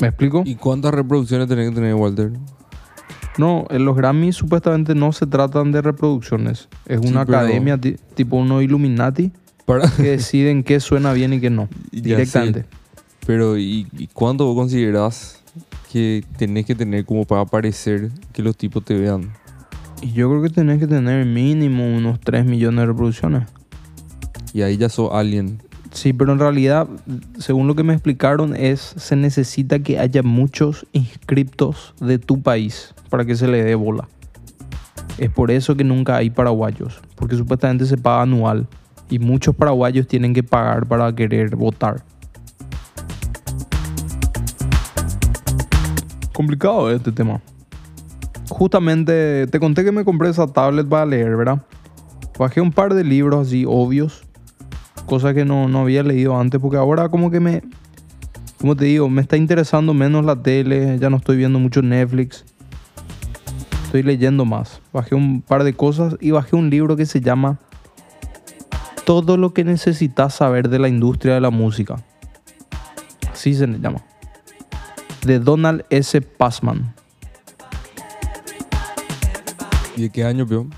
¿Me 0.00 0.08
explico? 0.08 0.42
¿Y 0.44 0.54
cuántas 0.56 0.92
reproducciones 0.94 1.48
tenés 1.48 1.68
que 1.70 1.74
tener, 1.74 1.94
Walter? 1.94 2.32
No, 3.36 3.66
en 3.70 3.84
los 3.84 3.96
Grammys 3.96 4.36
supuestamente 4.36 4.94
no 4.94 5.12
se 5.12 5.26
tratan 5.26 5.70
de 5.72 5.80
reproducciones. 5.82 6.68
Es 6.86 6.98
una 6.98 7.20
academia 7.22 7.78
ti- 7.78 7.96
tipo 8.14 8.36
unos 8.36 8.62
Illuminati 8.64 9.30
Para... 9.64 9.88
que 9.90 10.02
deciden 10.16 10.64
qué 10.64 10.80
suena 10.80 11.12
bien 11.12 11.32
y 11.32 11.40
qué 11.40 11.50
no. 11.50 11.68
Directamente. 11.92 12.64
Pero, 13.26 13.56
¿y, 13.58 13.86
y 13.96 14.08
cuánto 14.08 14.44
vos 14.46 14.56
considerás 14.56 15.42
que 15.92 16.24
tenés 16.36 16.66
que 16.66 16.74
tener 16.74 17.04
como 17.04 17.24
para 17.26 17.44
parecer 17.44 18.10
que 18.32 18.42
los 18.42 18.56
tipos 18.56 18.84
te 18.84 18.94
vean? 18.98 19.30
Y 20.02 20.12
yo 20.12 20.28
creo 20.30 20.42
que 20.42 20.50
tenés 20.50 20.78
que 20.78 20.86
tener 20.86 21.24
mínimo 21.26 21.86
unos 21.86 22.18
3 22.20 22.44
millones 22.44 22.80
de 22.80 22.86
reproducciones. 22.86 23.44
Y 24.52 24.62
ahí 24.62 24.76
ya 24.76 24.88
sos 24.88 25.10
alien. 25.12 25.62
Sí, 25.90 26.12
pero 26.12 26.32
en 26.32 26.38
realidad, 26.38 26.86
según 27.38 27.66
lo 27.66 27.74
que 27.74 27.82
me 27.82 27.94
explicaron, 27.94 28.54
es 28.54 28.80
se 28.80 29.16
necesita 29.16 29.78
que 29.78 29.98
haya 29.98 30.22
muchos 30.22 30.86
inscriptos 30.92 31.94
de 32.00 32.18
tu 32.18 32.42
país 32.42 32.94
para 33.08 33.24
que 33.24 33.34
se 33.34 33.48
le 33.48 33.64
dé 33.64 33.74
bola. 33.74 34.06
Es 35.16 35.30
por 35.30 35.50
eso 35.50 35.76
que 35.76 35.84
nunca 35.84 36.16
hay 36.16 36.30
paraguayos, 36.30 37.00
porque 37.16 37.36
supuestamente 37.36 37.86
se 37.86 37.96
paga 37.96 38.22
anual 38.22 38.68
y 39.10 39.18
muchos 39.18 39.56
paraguayos 39.56 40.06
tienen 40.06 40.34
que 40.34 40.42
pagar 40.42 40.86
para 40.86 41.12
querer 41.14 41.56
votar. 41.56 42.04
Complicado 46.32 46.90
este 46.92 47.10
tema. 47.10 47.40
Justamente 48.48 49.46
te 49.48 49.58
conté 49.58 49.84
que 49.84 49.92
me 49.92 50.04
compré 50.04 50.28
esa 50.28 50.46
tablet 50.46 50.88
para 50.88 51.06
leer, 51.06 51.36
¿verdad? 51.36 51.62
Bajé 52.38 52.60
un 52.60 52.70
par 52.70 52.94
de 52.94 53.02
libros 53.02 53.48
así 53.48 53.64
obvios 53.66 54.27
cosas 55.08 55.34
que 55.34 55.44
no, 55.44 55.68
no 55.68 55.80
había 55.80 56.02
leído 56.04 56.38
antes, 56.38 56.60
porque 56.60 56.76
ahora 56.76 57.08
como 57.08 57.30
que 57.30 57.40
me, 57.40 57.62
como 58.60 58.76
te 58.76 58.84
digo, 58.84 59.08
me 59.08 59.22
está 59.22 59.36
interesando 59.36 59.94
menos 59.94 60.24
la 60.24 60.40
tele, 60.40 60.98
ya 61.00 61.10
no 61.10 61.16
estoy 61.16 61.36
viendo 61.36 61.58
mucho 61.58 61.82
Netflix, 61.82 62.44
estoy 63.84 64.02
leyendo 64.02 64.44
más. 64.44 64.80
Bajé 64.92 65.14
un 65.14 65.40
par 65.40 65.64
de 65.64 65.72
cosas 65.72 66.16
y 66.20 66.30
bajé 66.30 66.54
un 66.54 66.70
libro 66.70 66.94
que 66.94 67.06
se 67.06 67.20
llama 67.20 67.58
Todo 69.04 69.36
lo 69.36 69.54
que 69.54 69.64
necesitas 69.64 70.34
saber 70.34 70.68
de 70.68 70.78
la 70.78 70.88
industria 70.88 71.34
de 71.34 71.40
la 71.40 71.50
música. 71.50 71.96
Así 73.32 73.54
se 73.54 73.66
le 73.66 73.80
llama. 73.80 74.04
De 75.24 75.38
Donald 75.40 75.84
S. 75.90 76.20
Passman. 76.20 76.94
¿Y 79.96 80.02
de 80.02 80.10
qué 80.10 80.24
año, 80.24 80.46
peón? 80.46 80.70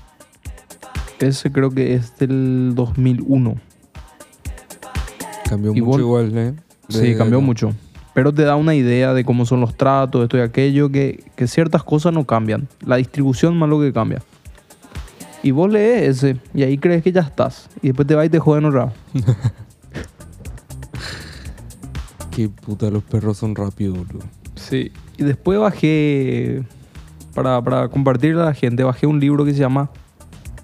Ese 1.19 1.51
creo 1.51 1.69
que 1.69 1.93
es 1.95 2.17
del 2.17 2.73
2001. 2.73 3.70
Cambió 5.51 5.73
Y 5.75 5.81
mucho 5.81 5.99
igual, 5.99 6.37
¿eh? 6.37 6.53
Sí, 6.87 7.13
cambió 7.15 7.39
de- 7.39 7.43
mucho. 7.43 7.73
Pero 8.13 8.33
te 8.33 8.43
da 8.43 8.55
una 8.55 8.73
idea 8.73 9.13
de 9.13 9.25
cómo 9.25 9.45
son 9.45 9.59
los 9.59 9.75
tratos, 9.75 10.23
esto 10.23 10.37
y 10.37 10.39
aquello, 10.39 10.89
que, 10.89 11.25
que 11.35 11.45
ciertas 11.45 11.83
cosas 11.83 12.13
no 12.13 12.23
cambian. 12.25 12.69
La 12.85 12.95
distribución 12.95 13.57
más 13.57 13.67
lo 13.67 13.81
que 13.81 13.91
cambia. 13.91 14.21
Y 15.43 15.51
vos 15.51 15.69
lees 15.69 16.07
ese, 16.23 16.37
y 16.53 16.63
ahí 16.63 16.77
crees 16.77 17.03
que 17.03 17.11
ya 17.11 17.19
estás. 17.19 17.69
Y 17.81 17.87
después 17.87 18.07
te 18.07 18.15
vas 18.15 18.27
y 18.27 18.29
te 18.29 18.39
joden 18.39 18.63
otra. 18.63 18.93
Qué 22.31 22.47
puta, 22.47 22.89
los 22.89 23.03
perros 23.03 23.37
son 23.37 23.55
rápidos, 23.55 23.97
boludo. 23.97 24.25
Sí. 24.55 24.91
Y 25.17 25.23
después 25.23 25.59
bajé 25.59 26.63
para, 27.33 27.61
para 27.61 27.89
compartirle 27.89 28.41
a 28.41 28.45
la 28.45 28.53
gente, 28.53 28.83
bajé 28.83 29.05
un 29.05 29.19
libro 29.19 29.43
que 29.43 29.53
se 29.53 29.59
llama 29.59 29.89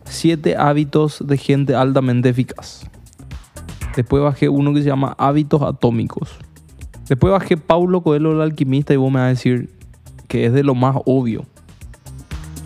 Siete 0.06 0.56
hábitos 0.56 1.21
de 1.28 1.38
gente 1.38 1.76
altamente 1.76 2.30
eficaz. 2.30 2.87
Después 3.98 4.22
bajé 4.22 4.48
uno 4.48 4.76
que 4.76 4.84
se 4.84 4.90
llama 4.90 5.16
Hábitos 5.18 5.64
atómicos. 5.64 6.38
Después 7.10 7.32
bajé 7.32 7.58
Paulo 7.58 8.02
Coelho 8.02 8.32
el 8.32 8.42
alquimista 8.42 8.94
y 8.94 8.98
vos 8.98 9.12
me 9.12 9.18
vas 9.18 9.26
a 9.26 9.30
decir 9.30 9.72
que 10.28 10.46
es 10.46 10.54
de 10.54 10.62
lo 10.62 10.76
más 10.76 10.98
obvio. 11.06 11.46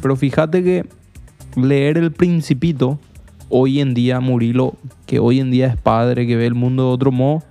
Pero 0.02 0.18
fíjate 0.18 0.62
que 0.62 0.86
leer 1.56 1.98
El 1.98 2.12
Principito, 2.12 3.00
hoy 3.48 3.80
en 3.80 3.94
día 3.94 4.20
Murilo, 4.20 4.74
que 5.06 5.20
hoy 5.20 5.40
en 5.40 5.52
día 5.52 5.68
es 5.68 5.78
padre, 5.78 6.28
que 6.28 6.36
ve 6.36 6.48
el 6.48 6.54
mundo 6.54 6.88
de 6.88 6.94
otro 6.96 7.14
modo, 7.14 7.44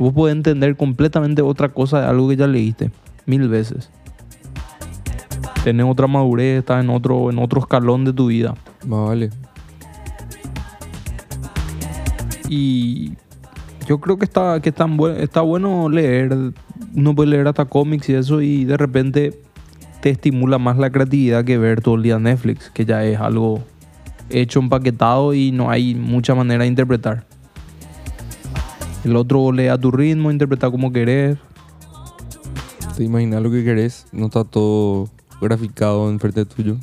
vos 0.00 0.12
podés 0.12 0.34
entender 0.34 0.76
completamente 0.76 1.42
otra 1.42 1.68
cosa 1.68 2.00
de 2.00 2.08
algo 2.08 2.28
que 2.28 2.34
ya 2.34 2.48
leíste 2.48 2.90
mil 3.24 3.48
veces. 3.48 3.88
Tenés 5.62 5.86
otra 5.86 6.08
madurez, 6.08 6.58
estás 6.58 6.82
en 6.82 6.90
otro, 6.90 7.30
en 7.30 7.38
otro 7.38 7.60
escalón 7.60 8.04
de 8.04 8.12
tu 8.12 8.26
vida. 8.26 8.56
Vale. 8.84 9.30
Y 12.54 13.14
yo 13.88 13.98
creo 13.98 14.18
que 14.18 14.26
está, 14.26 14.60
que 14.60 14.72
tan 14.72 14.98
buen- 14.98 15.16
está 15.16 15.40
bueno 15.40 15.88
leer. 15.88 16.52
Uno 16.94 17.14
puede 17.14 17.30
leer 17.30 17.48
hasta 17.48 17.64
cómics 17.64 18.10
y 18.10 18.14
eso 18.14 18.42
y 18.42 18.66
de 18.66 18.76
repente 18.76 19.40
te 20.02 20.10
estimula 20.10 20.58
más 20.58 20.76
la 20.76 20.90
creatividad 20.90 21.46
que 21.46 21.56
ver 21.56 21.80
todo 21.80 21.94
el 21.94 22.02
día 22.02 22.18
Netflix, 22.18 22.68
que 22.68 22.84
ya 22.84 23.04
es 23.04 23.18
algo 23.18 23.62
hecho, 24.28 24.60
empaquetado 24.60 25.32
y 25.32 25.50
no 25.50 25.70
hay 25.70 25.94
mucha 25.94 26.34
manera 26.34 26.64
de 26.64 26.68
interpretar. 26.68 27.24
El 29.02 29.16
otro 29.16 29.50
lee 29.50 29.68
a 29.68 29.78
tu 29.78 29.90
ritmo, 29.90 30.30
interpreta 30.30 30.70
como 30.70 30.92
querés. 30.92 31.38
Te 32.98 33.04
imaginas 33.04 33.42
lo 33.42 33.50
que 33.50 33.64
querés, 33.64 34.06
no 34.12 34.26
está 34.26 34.44
todo 34.44 35.08
graficado 35.40 36.10
enfrente 36.10 36.44
tuyo. 36.44 36.76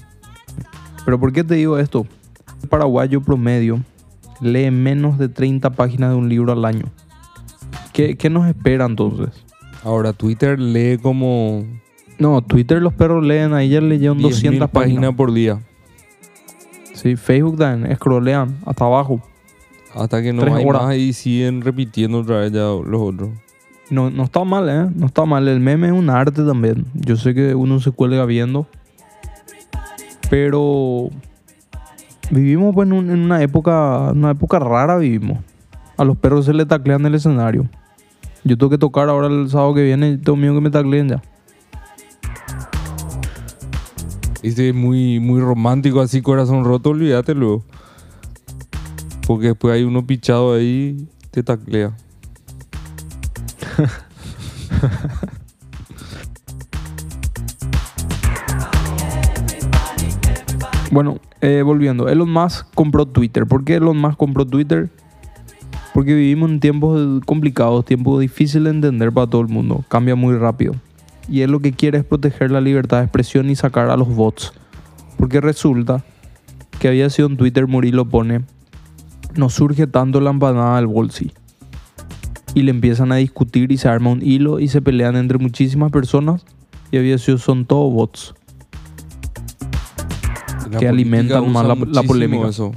Pero 1.05 1.19
¿por 1.19 1.31
qué 1.31 1.43
te 1.43 1.53
digo 1.53 1.77
esto? 1.77 2.07
El 2.63 2.69
paraguayo 2.69 3.21
promedio 3.21 3.79
lee 4.41 4.71
menos 4.71 5.17
de 5.17 5.29
30 5.29 5.71
páginas 5.71 6.11
de 6.11 6.15
un 6.15 6.29
libro 6.29 6.51
al 6.51 6.65
año. 6.65 6.85
¿Qué, 7.93 8.15
qué 8.15 8.29
nos 8.29 8.47
espera 8.47 8.85
entonces? 8.85 9.29
Ahora, 9.83 10.13
Twitter 10.13 10.59
lee 10.59 10.97
como 11.01 11.65
No, 12.17 12.41
Twitter 12.41 12.81
los 12.81 12.93
perros 12.93 13.23
leen, 13.25 13.53
ahí 13.53 13.69
ya 13.69 13.81
leyeron 13.81 14.17
10.000 14.17 14.21
200 14.21 14.69
páginas. 14.69 14.95
páginas 14.95 15.15
por 15.15 15.33
día. 15.33 15.59
Sí, 16.93 17.15
Facebook 17.15 17.57
también, 17.57 17.95
scrollean 17.95 18.57
hasta 18.65 18.85
abajo. 18.85 19.21
Hasta 19.95 20.21
que 20.21 20.33
no 20.33 20.43
hay 20.43 20.65
horas. 20.65 20.83
más 20.83 20.95
y 20.97 21.13
siguen 21.13 21.61
repitiendo 21.61 22.19
otra 22.19 22.39
vez 22.39 22.51
ya 22.51 22.59
los 22.59 23.01
otros. 23.01 23.29
No, 23.89 24.09
no 24.11 24.23
está 24.23 24.43
mal, 24.43 24.69
¿eh? 24.69 24.91
No 24.95 25.07
está 25.07 25.25
mal. 25.25 25.47
El 25.47 25.59
meme 25.59 25.87
es 25.87 25.93
un 25.93 26.09
arte 26.09 26.43
también. 26.43 26.85
Yo 26.93 27.15
sé 27.15 27.33
que 27.33 27.55
uno 27.55 27.79
se 27.79 27.89
cuelga 27.91 28.25
viendo. 28.25 28.67
Pero 30.29 31.09
vivimos 32.29 32.73
pues, 32.73 32.87
en, 32.87 32.93
un- 32.93 33.09
en 33.09 33.19
una 33.19 33.41
época 33.41 34.11
una 34.11 34.31
época 34.31 34.59
rara 34.59 34.97
vivimos. 34.97 35.39
A 35.97 36.03
los 36.05 36.17
perros 36.17 36.45
se 36.45 36.53
les 36.53 36.67
taclean 36.67 37.05
el 37.05 37.15
escenario. 37.15 37.67
Yo 38.45 38.57
tengo 38.57 38.69
que 38.69 38.77
tocar 38.77 39.09
ahora 39.09 39.27
el 39.27 39.49
sábado 39.49 39.73
que 39.73 39.83
viene 39.83 40.11
y 40.11 40.17
tengo 40.17 40.37
miedo 40.37 40.55
que 40.55 40.61
me 40.61 40.69
tacleen 40.69 41.09
ya. 41.09 41.21
Este 44.41 44.69
es 44.69 44.75
muy, 44.75 45.19
muy 45.19 45.41
romántico, 45.41 45.99
así 45.99 46.21
corazón 46.21 46.63
roto, 46.63 46.91
olvídate 46.91 47.35
luego. 47.35 47.65
Porque 49.27 49.47
después 49.47 49.73
hay 49.75 49.83
uno 49.83 50.07
pichado 50.07 50.53
ahí, 50.53 51.05
te 51.31 51.43
taclea. 51.43 51.91
Bueno, 60.91 61.19
eh, 61.41 61.61
volviendo. 61.63 62.07
Elon 62.09 62.31
Musk 62.31 62.67
compró 62.73 63.05
Twitter. 63.05 63.45
¿Por 63.45 63.63
qué 63.63 63.75
Elon 63.75 63.97
Musk 63.97 64.17
compró 64.17 64.45
Twitter? 64.45 64.89
Porque 65.93 66.15
vivimos 66.15 66.49
en 66.49 66.59
tiempos 66.59 67.23
complicados, 67.25 67.85
tiempos 67.85 68.19
difíciles 68.19 68.63
de 68.63 68.69
entender 68.69 69.11
para 69.11 69.27
todo 69.27 69.41
el 69.41 69.49
mundo. 69.49 69.83
Cambia 69.87 70.15
muy 70.15 70.35
rápido. 70.35 70.73
Y 71.27 71.41
él 71.41 71.51
lo 71.51 71.59
que 71.59 71.73
quiere 71.73 71.99
es 71.99 72.03
proteger 72.03 72.49
la 72.49 72.61
libertad 72.61 72.97
de 72.97 73.03
expresión 73.03 73.49
y 73.49 73.55
sacar 73.55 73.89
a 73.91 73.97
los 73.97 74.07
bots. 74.07 74.53
Porque 75.17 75.41
resulta 75.41 76.03
que 76.79 76.87
había 76.87 77.09
sido 77.09 77.27
en 77.27 77.37
Twitter, 77.37 77.67
Murilo 77.67 78.05
pone, 78.05 78.41
no 79.35 79.49
surge 79.49 79.85
tanto 79.85 80.21
la 80.21 80.31
empanada 80.31 80.77
del 80.77 80.87
bolsi. 80.87 81.33
Y 82.55 82.63
le 82.63 82.71
empiezan 82.71 83.11
a 83.11 83.17
discutir 83.17 83.71
y 83.71 83.77
se 83.77 83.89
arma 83.89 84.09
un 84.09 84.23
hilo 84.23 84.59
y 84.59 84.69
se 84.69 84.81
pelean 84.81 85.15
entre 85.17 85.37
muchísimas 85.37 85.91
personas. 85.91 86.45
Y 86.89 86.97
había 86.97 87.19
sido, 87.19 87.37
son 87.37 87.65
todos 87.65 87.93
bots. 87.93 88.33
Que 90.77 90.87
alimentan 90.87 91.51
más 91.51 91.65
la- 91.65 92.03
polémica. 92.03 92.49
Eso. 92.49 92.71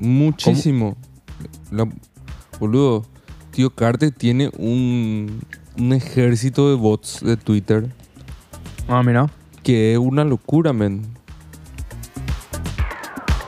Muchísimo. 0.00 0.96
La- 1.70 1.88
boludo, 2.58 3.04
tío 3.52 3.70
Carter 3.70 4.10
tiene 4.10 4.50
un, 4.58 5.40
un 5.78 5.92
ejército 5.92 6.68
de 6.70 6.76
bots 6.76 7.20
de 7.22 7.36
Twitter 7.36 7.88
Ah, 8.88 9.02
mira. 9.02 9.30
que 9.62 9.92
es 9.92 9.98
una 9.98 10.24
locura, 10.24 10.72
men. 10.72 11.02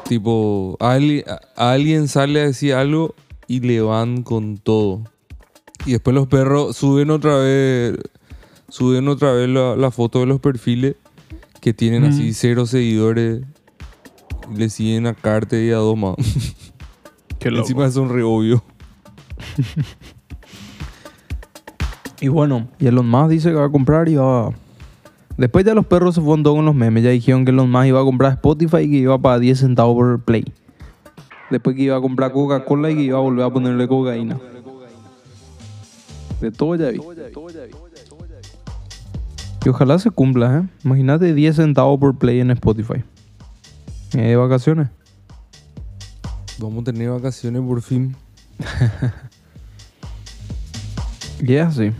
Tipo, 0.09 0.77
ali- 0.81 1.25
a- 1.57 1.73
alguien 1.73 2.07
sale 2.09 2.41
a 2.41 2.45
decir 2.47 2.75
algo 2.75 3.15
y 3.49 3.61
le 3.61 3.81
van 3.81 4.23
con 4.23 4.57
todo. 4.59 5.03
Y 5.85 5.93
después 5.93 6.15
los 6.15 6.29
perros 6.29 6.77
suben 6.77 7.11
otra 7.11 7.37
vez, 7.39 7.97
suben 8.69 9.09
otra 9.09 9.33
vez 9.33 9.49
la, 9.49 9.75
la 9.77 9.91
foto 9.91 10.21
de 10.21 10.27
los 10.27 10.41
perfiles 10.41 10.95
que 11.61 11.75
tienen 11.75 12.03
Mm. 12.03 12.07
así 12.07 12.33
cero 12.35 12.67
seguidores. 12.67 13.43
Le 14.55 14.69
siguen 14.69 15.07
a 15.07 15.15
Carter 15.15 15.63
y 15.65 15.71
a 15.71 15.77
dos 15.77 15.97
más. 15.99 16.17
Qué 17.39 17.49
Encima 17.49 17.91
son 17.91 18.09
re 18.09 18.23
obvio. 18.23 18.63
Y 22.21 22.29
bueno, 22.29 22.69
y 22.79 22.87
Elon 22.87 23.09
Musk 23.09 23.29
dice 23.29 23.51
que 23.51 23.57
va 23.57 23.67
a 23.67 23.71
comprar 23.71 24.09
y 24.09 24.15
va... 24.15 24.51
Después 25.37 25.67
ya 25.67 25.75
los 25.75 25.85
perros 25.85 26.15
se 26.15 26.23
fueron 26.23 26.43
todos 26.43 26.57
con 26.57 26.65
los 26.65 26.75
memes. 26.75 27.05
Ya 27.05 27.11
dijeron 27.11 27.45
que 27.45 27.51
Elon 27.51 27.71
Musk 27.71 27.87
iba 27.87 28.01
a 28.01 28.05
comprar 28.05 28.33
Spotify 28.33 28.79
y 28.79 28.91
que 28.91 28.97
iba 28.97 29.15
a 29.15 29.19
pagar 29.19 29.41
10 29.41 29.59
centavos 29.59 29.95
por 29.95 30.25
play. 30.25 30.45
Después 31.51 31.77
que 31.77 31.83
iba 31.83 31.97
a 31.97 32.01
comprar 32.01 32.33
Coca-Cola 32.33 32.91
y 32.91 32.95
que 32.95 33.03
iba 33.03 33.19
a 33.19 33.21
volver 33.21 33.45
a 33.45 33.51
ponerle 33.51 33.87
cocaína. 33.87 34.39
De 36.41 36.51
todo 36.51 36.75
ya 36.75 36.91
vi. 36.91 37.01
Y 39.65 39.69
ojalá 39.69 39.99
se 39.99 40.11
cumpla, 40.11 40.59
¿eh? 40.59 40.69
Imagínate 40.85 41.35
10 41.35 41.57
centavos 41.57 41.99
por 42.01 42.17
play 42.17 42.41
en 42.41 42.51
Spotify. 42.53 43.05
De 44.17 44.35
vacaciones. 44.35 44.89
Vamos 46.59 46.81
a 46.81 46.85
tener 46.85 47.11
vacaciones 47.11 47.61
por 47.61 47.83
fin. 47.83 48.17
Y 51.41 51.55
es 51.55 51.67
así. 51.67 51.93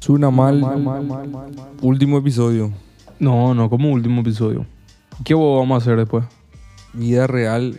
Suena 0.00 0.30
mal. 0.30 0.64
Último 1.82 2.16
episodio. 2.16 2.72
No, 3.18 3.52
no, 3.52 3.68
como 3.68 3.92
último 3.92 4.22
episodio. 4.22 4.64
¿Qué 5.26 5.34
vamos 5.34 5.72
a 5.72 5.76
hacer 5.76 5.98
después? 5.98 6.24
Vida 6.94 7.26
real. 7.26 7.78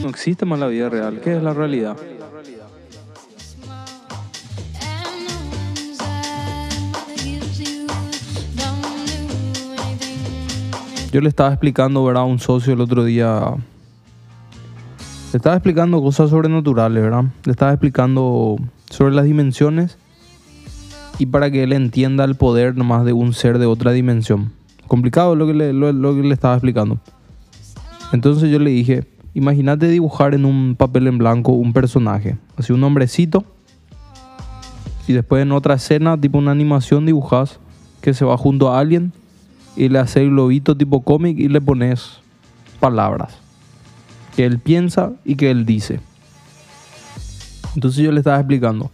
No 0.00 0.08
existe 0.08 0.46
más 0.46 0.58
la 0.58 0.68
vida 0.68 0.88
real. 0.88 1.20
¿Qué 1.20 1.36
es 1.36 1.42
la 1.42 1.52
realidad? 1.52 1.98
Yo 11.12 11.20
le 11.20 11.28
estaba 11.28 11.50
explicando, 11.50 12.02
¿verdad? 12.04 12.22
A 12.22 12.26
un 12.26 12.38
socio 12.38 12.72
el 12.72 12.80
otro 12.80 13.04
día. 13.04 13.42
Le 15.32 15.36
estaba 15.36 15.56
explicando 15.56 16.00
cosas 16.02 16.30
sobrenaturales, 16.30 17.02
¿verdad? 17.02 17.24
Le 17.44 17.52
estaba 17.52 17.70
explicando 17.72 18.56
sobre 18.90 19.14
las 19.14 19.26
dimensiones 19.26 19.98
y 21.18 21.26
para 21.26 21.50
que 21.50 21.64
él 21.64 21.74
entienda 21.74 22.24
el 22.24 22.34
poder 22.34 22.76
nomás 22.78 23.04
de 23.04 23.12
un 23.12 23.34
ser 23.34 23.58
de 23.58 23.66
otra 23.66 23.92
dimensión. 23.92 24.52
Complicado 24.86 25.34
lo 25.36 25.46
que 25.46 25.52
le, 25.52 25.72
lo- 25.74 26.14
que 26.14 26.22
le 26.22 26.32
estaba 26.32 26.54
explicando. 26.54 26.98
Entonces 28.14 28.50
yo 28.50 28.58
le 28.58 28.70
dije, 28.70 29.06
imagínate 29.34 29.88
dibujar 29.88 30.34
en 30.34 30.46
un 30.46 30.76
papel 30.76 31.06
en 31.08 31.18
blanco 31.18 31.52
un 31.52 31.74
personaje, 31.74 32.38
así 32.56 32.72
un 32.72 32.84
hombrecito, 32.84 33.44
y 35.06 35.12
después 35.12 35.42
en 35.42 35.52
otra 35.52 35.74
escena, 35.74 36.18
tipo 36.18 36.38
una 36.38 36.52
animación, 36.52 37.04
dibujas 37.04 37.58
que 38.00 38.14
se 38.14 38.24
va 38.24 38.36
junto 38.38 38.72
a 38.72 38.78
alguien 38.78 39.12
y 39.76 39.88
le 39.88 39.98
haces 39.98 40.28
globito 40.28 40.76
tipo 40.76 41.00
cómic 41.02 41.38
y 41.38 41.48
le 41.48 41.60
pones 41.60 42.18
palabras 42.80 43.38
que 44.36 44.44
él 44.46 44.58
piensa 44.58 45.12
y 45.24 45.34
que 45.36 45.50
él 45.50 45.66
dice. 45.66 46.00
Entonces 47.74 48.02
yo 48.04 48.12
le 48.12 48.18
estaba 48.18 48.38
explicando. 48.38 48.90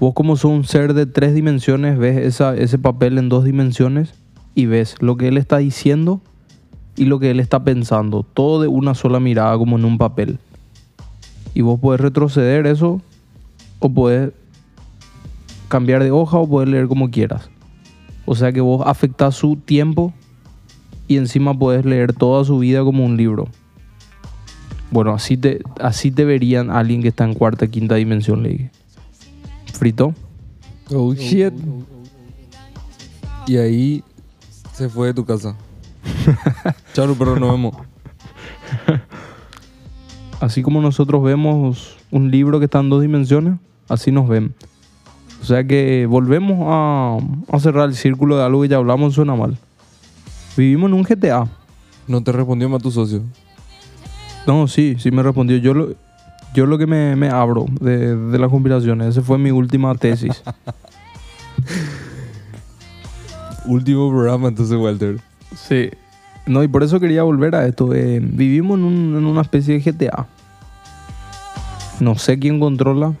Vos 0.00 0.14
como 0.14 0.36
sos 0.36 0.50
un 0.50 0.64
ser 0.64 0.94
de 0.94 1.06
tres 1.06 1.34
dimensiones, 1.34 1.98
ves 1.98 2.16
esa- 2.18 2.56
ese 2.56 2.78
papel 2.78 3.18
en 3.18 3.28
dos 3.28 3.44
dimensiones 3.44 4.14
y 4.54 4.66
ves 4.66 4.96
lo 5.00 5.16
que 5.16 5.28
él 5.28 5.36
está 5.38 5.58
diciendo 5.58 6.20
y 6.96 7.04
lo 7.04 7.18
que 7.18 7.30
él 7.30 7.40
está 7.40 7.62
pensando. 7.64 8.24
Todo 8.24 8.60
de 8.60 8.68
una 8.68 8.94
sola 8.94 9.20
mirada 9.20 9.56
como 9.58 9.78
en 9.78 9.84
un 9.84 9.98
papel. 9.98 10.38
Y 11.54 11.60
vos 11.62 11.78
podés 11.80 12.00
retroceder 12.00 12.66
eso 12.66 13.00
o 13.78 13.88
puedes 13.90 14.32
cambiar 15.68 16.02
de 16.02 16.10
hoja 16.10 16.38
o 16.38 16.48
puedes 16.48 16.68
leer 16.68 16.88
como 16.88 17.10
quieras. 17.10 17.48
O 18.24 18.34
sea 18.34 18.52
que 18.52 18.60
vos 18.60 18.82
afectás 18.86 19.34
su 19.34 19.56
tiempo 19.56 20.12
y 21.08 21.16
encima 21.16 21.58
puedes 21.58 21.84
leer 21.84 22.12
toda 22.12 22.44
su 22.44 22.58
vida 22.58 22.82
como 22.82 23.04
un 23.04 23.16
libro. 23.16 23.48
Bueno, 24.90 25.12
así 25.14 25.36
te, 25.36 25.62
así 25.80 26.10
te 26.10 26.24
verían 26.24 26.70
a 26.70 26.78
alguien 26.78 27.02
que 27.02 27.08
está 27.08 27.24
en 27.24 27.34
cuarta, 27.34 27.66
quinta 27.66 27.94
dimensión, 27.94 28.42
le 28.42 28.48
dije. 28.50 28.70
Frito. 29.72 30.14
Oh 30.90 31.14
shit. 31.14 31.54
Y 33.46 33.56
ahí 33.56 34.04
se 34.72 34.88
fue 34.88 35.08
de 35.08 35.14
tu 35.14 35.24
casa. 35.24 35.56
Chao, 36.94 37.14
pero 37.18 37.38
nos 37.38 37.50
vemos. 37.52 37.74
Así 40.40 40.62
como 40.62 40.80
nosotros 40.80 41.22
vemos 41.22 41.96
un 42.10 42.30
libro 42.30 42.58
que 42.58 42.66
está 42.66 42.80
en 42.80 42.90
dos 42.90 43.00
dimensiones, 43.00 43.58
así 43.88 44.10
nos 44.10 44.28
ven. 44.28 44.54
O 45.42 45.44
sea 45.44 45.64
que 45.64 46.06
volvemos 46.06 46.58
a, 46.62 47.18
a 47.50 47.58
cerrar 47.60 47.88
el 47.88 47.96
círculo 47.96 48.36
de 48.38 48.44
algo 48.44 48.62
que 48.62 48.68
ya 48.68 48.76
hablamos, 48.76 49.14
suena 49.14 49.34
mal. 49.34 49.58
Vivimos 50.56 50.88
en 50.88 50.94
un 50.94 51.02
GTA. 51.02 51.46
No 52.06 52.22
te 52.22 52.30
respondió 52.32 52.68
más 52.68 52.80
tu 52.82 52.90
socio. 52.92 53.22
No, 54.46 54.68
sí, 54.68 54.96
sí 54.98 55.10
me 55.10 55.22
respondió. 55.22 55.56
Yo 55.58 55.74
lo, 55.74 55.94
yo 56.54 56.66
lo 56.66 56.78
que 56.78 56.86
me, 56.86 57.16
me 57.16 57.28
abro 57.28 57.66
de, 57.80 58.14
de 58.16 58.38
las 58.38 58.50
conspiraciones, 58.50 59.08
esa 59.08 59.22
fue 59.22 59.36
mi 59.38 59.50
última 59.50 59.94
tesis. 59.96 60.42
Último 63.66 64.10
programa 64.10 64.48
entonces, 64.48 64.76
Walter. 64.76 65.20
sí. 65.54 65.90
No, 66.44 66.64
y 66.64 66.68
por 66.68 66.82
eso 66.82 66.98
quería 66.98 67.22
volver 67.22 67.54
a 67.54 67.66
esto. 67.68 67.94
eh, 67.94 68.18
vivimos 68.20 68.76
en, 68.76 68.84
un- 68.84 69.16
en 69.16 69.24
una 69.26 69.42
especie 69.42 69.78
de 69.78 69.80
GTA. 69.92 70.26
No 72.00 72.16
sé 72.16 72.36
quién 72.40 72.58
controla. 72.58 73.12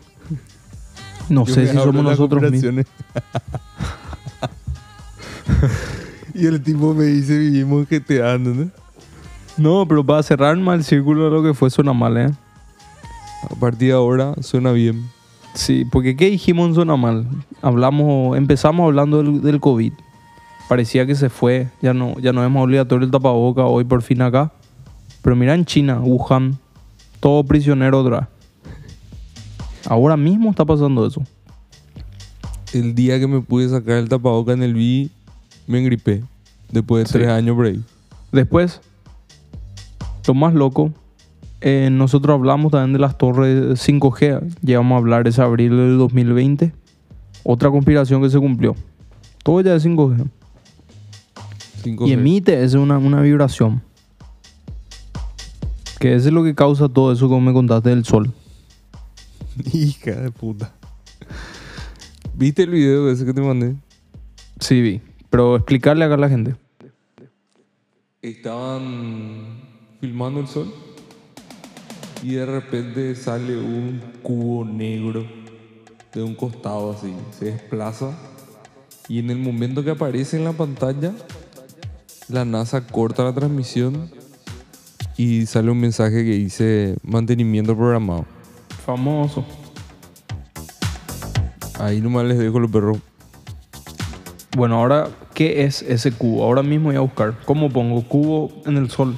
No 1.32 1.46
Yo 1.46 1.54
sé 1.54 1.66
si 1.66 1.74
somos 1.74 2.04
nosotros 2.04 2.50
mismos. 2.50 2.84
y 6.34 6.46
el 6.46 6.62
tipo 6.62 6.92
me 6.92 7.04
dice, 7.04 7.38
vivimos 7.38 7.88
GTA, 7.88 8.34
¿entendés? 8.34 8.68
No, 9.56 9.88
pero 9.88 10.04
para 10.04 10.22
cerrar 10.22 10.54
mal 10.58 10.80
el 10.80 10.84
círculo 10.84 11.24
de 11.24 11.30
lo 11.30 11.42
que 11.42 11.54
fue 11.54 11.70
suena 11.70 11.94
mal, 11.94 12.18
¿eh? 12.18 12.30
A 13.50 13.54
partir 13.54 13.88
de 13.88 13.94
ahora 13.94 14.34
suena 14.42 14.72
bien. 14.72 15.08
Sí, 15.54 15.86
porque 15.90 16.16
¿qué 16.16 16.28
dijimos 16.28 16.68
en 16.68 16.74
Zona 16.74 16.96
Mal? 16.96 17.26
Hablamos, 17.62 18.36
empezamos 18.36 18.84
hablando 18.84 19.22
del, 19.22 19.40
del 19.40 19.58
COVID. 19.58 19.94
Parecía 20.68 21.06
que 21.06 21.14
se 21.14 21.30
fue, 21.30 21.70
ya 21.80 21.94
no, 21.94 22.14
ya 22.18 22.34
no 22.34 22.44
es 22.44 22.50
más 22.50 22.62
obligatorio 22.62 23.06
el 23.06 23.10
tapaboca 23.10 23.64
hoy 23.64 23.84
por 23.84 24.02
fin 24.02 24.20
acá. 24.20 24.52
Pero 25.22 25.34
mira 25.34 25.54
en 25.54 25.64
China, 25.64 25.98
Wuhan, 26.00 26.58
todo 27.20 27.42
prisionero 27.44 28.00
otra. 28.00 28.28
Ahora 29.92 30.16
mismo 30.16 30.48
está 30.48 30.64
pasando 30.64 31.06
eso. 31.06 31.22
El 32.72 32.94
día 32.94 33.20
que 33.20 33.26
me 33.26 33.42
pude 33.42 33.68
sacar 33.68 33.96
el 33.96 34.08
tapaboca 34.08 34.54
en 34.54 34.62
el 34.62 34.72
B, 34.72 35.10
me 35.66 35.80
engripé. 35.80 36.22
Después 36.70 37.04
de 37.04 37.08
Sí. 37.08 37.12
tres 37.18 37.28
años 37.28 37.54
por 37.54 37.66
ahí. 37.66 37.78
Después, 38.32 38.80
lo 40.26 40.32
más 40.32 40.54
loco, 40.54 40.92
eh, 41.60 41.90
nosotros 41.92 42.32
hablamos 42.34 42.72
también 42.72 42.94
de 42.94 43.00
las 43.00 43.18
torres 43.18 43.78
5G. 43.78 44.40
Llegamos 44.62 44.94
a 44.94 44.96
hablar 44.96 45.28
ese 45.28 45.42
abril 45.42 45.76
del 45.76 45.98
2020. 45.98 46.72
Otra 47.44 47.70
conspiración 47.70 48.22
que 48.22 48.30
se 48.30 48.38
cumplió. 48.38 48.74
Todo 49.44 49.60
ya 49.60 49.74
es 49.74 49.82
5G. 49.84 50.24
Cinco 51.82 52.06
Y 52.06 52.12
emite 52.12 52.64
es 52.64 52.72
una, 52.72 52.96
una 52.96 53.20
vibración. 53.20 53.82
Que 56.00 56.14
eso 56.14 56.28
es 56.28 56.32
lo 56.32 56.42
que 56.42 56.54
causa 56.54 56.88
todo 56.88 57.12
eso 57.12 57.28
como 57.28 57.42
me 57.42 57.52
contaste 57.52 57.90
del 57.90 58.06
sol. 58.06 58.32
Hija 59.72 60.12
de 60.12 60.30
puta. 60.30 60.72
¿Viste 62.34 62.62
el 62.62 62.70
video 62.70 63.10
ese 63.10 63.24
que 63.24 63.34
te 63.34 63.40
mandé? 63.40 63.76
Sí, 64.60 64.80
vi. 64.80 65.00
Pero 65.30 65.56
explicarle 65.56 66.04
acá 66.04 66.14
a 66.14 66.18
la 66.18 66.28
gente. 66.28 66.54
Estaban 68.20 69.60
filmando 70.00 70.40
el 70.40 70.46
sol 70.46 70.72
y 72.22 72.34
de 72.34 72.46
repente 72.46 73.14
sale 73.16 73.56
un 73.56 74.00
cubo 74.22 74.64
negro 74.64 75.26
de 76.14 76.22
un 76.22 76.34
costado 76.34 76.92
así, 76.92 77.12
se 77.36 77.46
desplaza 77.46 78.16
y 79.08 79.18
en 79.18 79.30
el 79.30 79.38
momento 79.38 79.82
que 79.82 79.90
aparece 79.90 80.36
en 80.36 80.44
la 80.44 80.52
pantalla 80.52 81.12
la 82.28 82.44
NASA 82.44 82.86
corta 82.86 83.24
la 83.24 83.34
transmisión 83.34 84.10
y 85.16 85.46
sale 85.46 85.70
un 85.70 85.80
mensaje 85.80 86.24
que 86.24 86.32
dice 86.32 86.96
mantenimiento 87.02 87.76
programado. 87.76 88.26
Famoso. 88.84 89.44
Ahí 91.78 92.00
nomás 92.00 92.24
les 92.24 92.38
dejo 92.38 92.60
los 92.60 92.70
perros. 92.70 92.98
Bueno, 94.56 94.76
ahora, 94.76 95.08
¿qué 95.34 95.64
es 95.64 95.82
ese 95.82 96.12
cubo? 96.12 96.44
Ahora 96.44 96.62
mismo 96.62 96.88
voy 96.88 96.96
a 96.96 97.00
buscar. 97.00 97.38
¿Cómo 97.44 97.70
pongo 97.70 98.02
cubo 98.06 98.52
en 98.66 98.76
el 98.76 98.90
sol? 98.90 99.16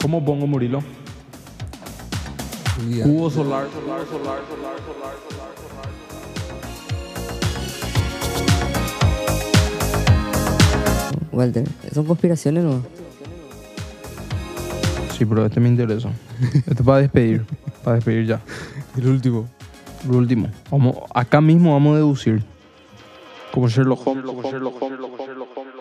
¿Cómo 0.00 0.24
pongo 0.24 0.46
Murilo? 0.46 0.82
Cubo 3.02 3.30
solar, 3.30 3.66
solar, 3.72 4.06
solar, 4.06 4.06
solar, 4.08 4.38
solar, 4.46 4.76
solar, 4.86 5.54
solar. 5.56 5.86
Walter, 11.32 11.68
son 11.92 12.04
conspiraciones, 12.06 12.64
¿no? 12.64 12.82
Sí, 15.16 15.24
pero 15.24 15.46
este 15.46 15.60
me 15.60 15.68
interesa. 15.68 16.10
Este 16.40 16.70
es 16.70 16.82
para 16.82 16.98
despedir. 16.98 17.44
Para 17.82 17.96
despedir 17.96 18.26
ya. 18.26 18.40
El 18.96 19.08
último. 19.08 19.48
Lo 20.08 20.18
último. 20.18 20.48
Vamos, 20.70 20.96
acá 21.14 21.40
mismo 21.40 21.72
vamos 21.72 21.94
a 21.94 21.96
deducir. 21.96 22.42
Como 23.52 23.68
Sherlock 23.68 24.06
Holmes. 24.06 24.24
Como 24.24 24.42
Sherlock 24.42 24.82
Holmes. 24.82 25.00
como 25.00 25.16
Sherlock 25.18 25.56
Holmes. 25.56 25.76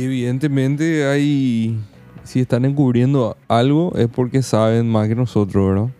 Y 0.00 0.04
evidentemente 0.04 1.06
hay, 1.06 1.78
si 2.24 2.40
están 2.40 2.64
encubriendo 2.64 3.36
algo 3.48 3.92
es 3.96 4.08
porque 4.08 4.42
saben 4.42 4.90
más 4.90 5.08
que 5.08 5.14
nosotros, 5.14 5.68
¿verdad? 5.68 5.90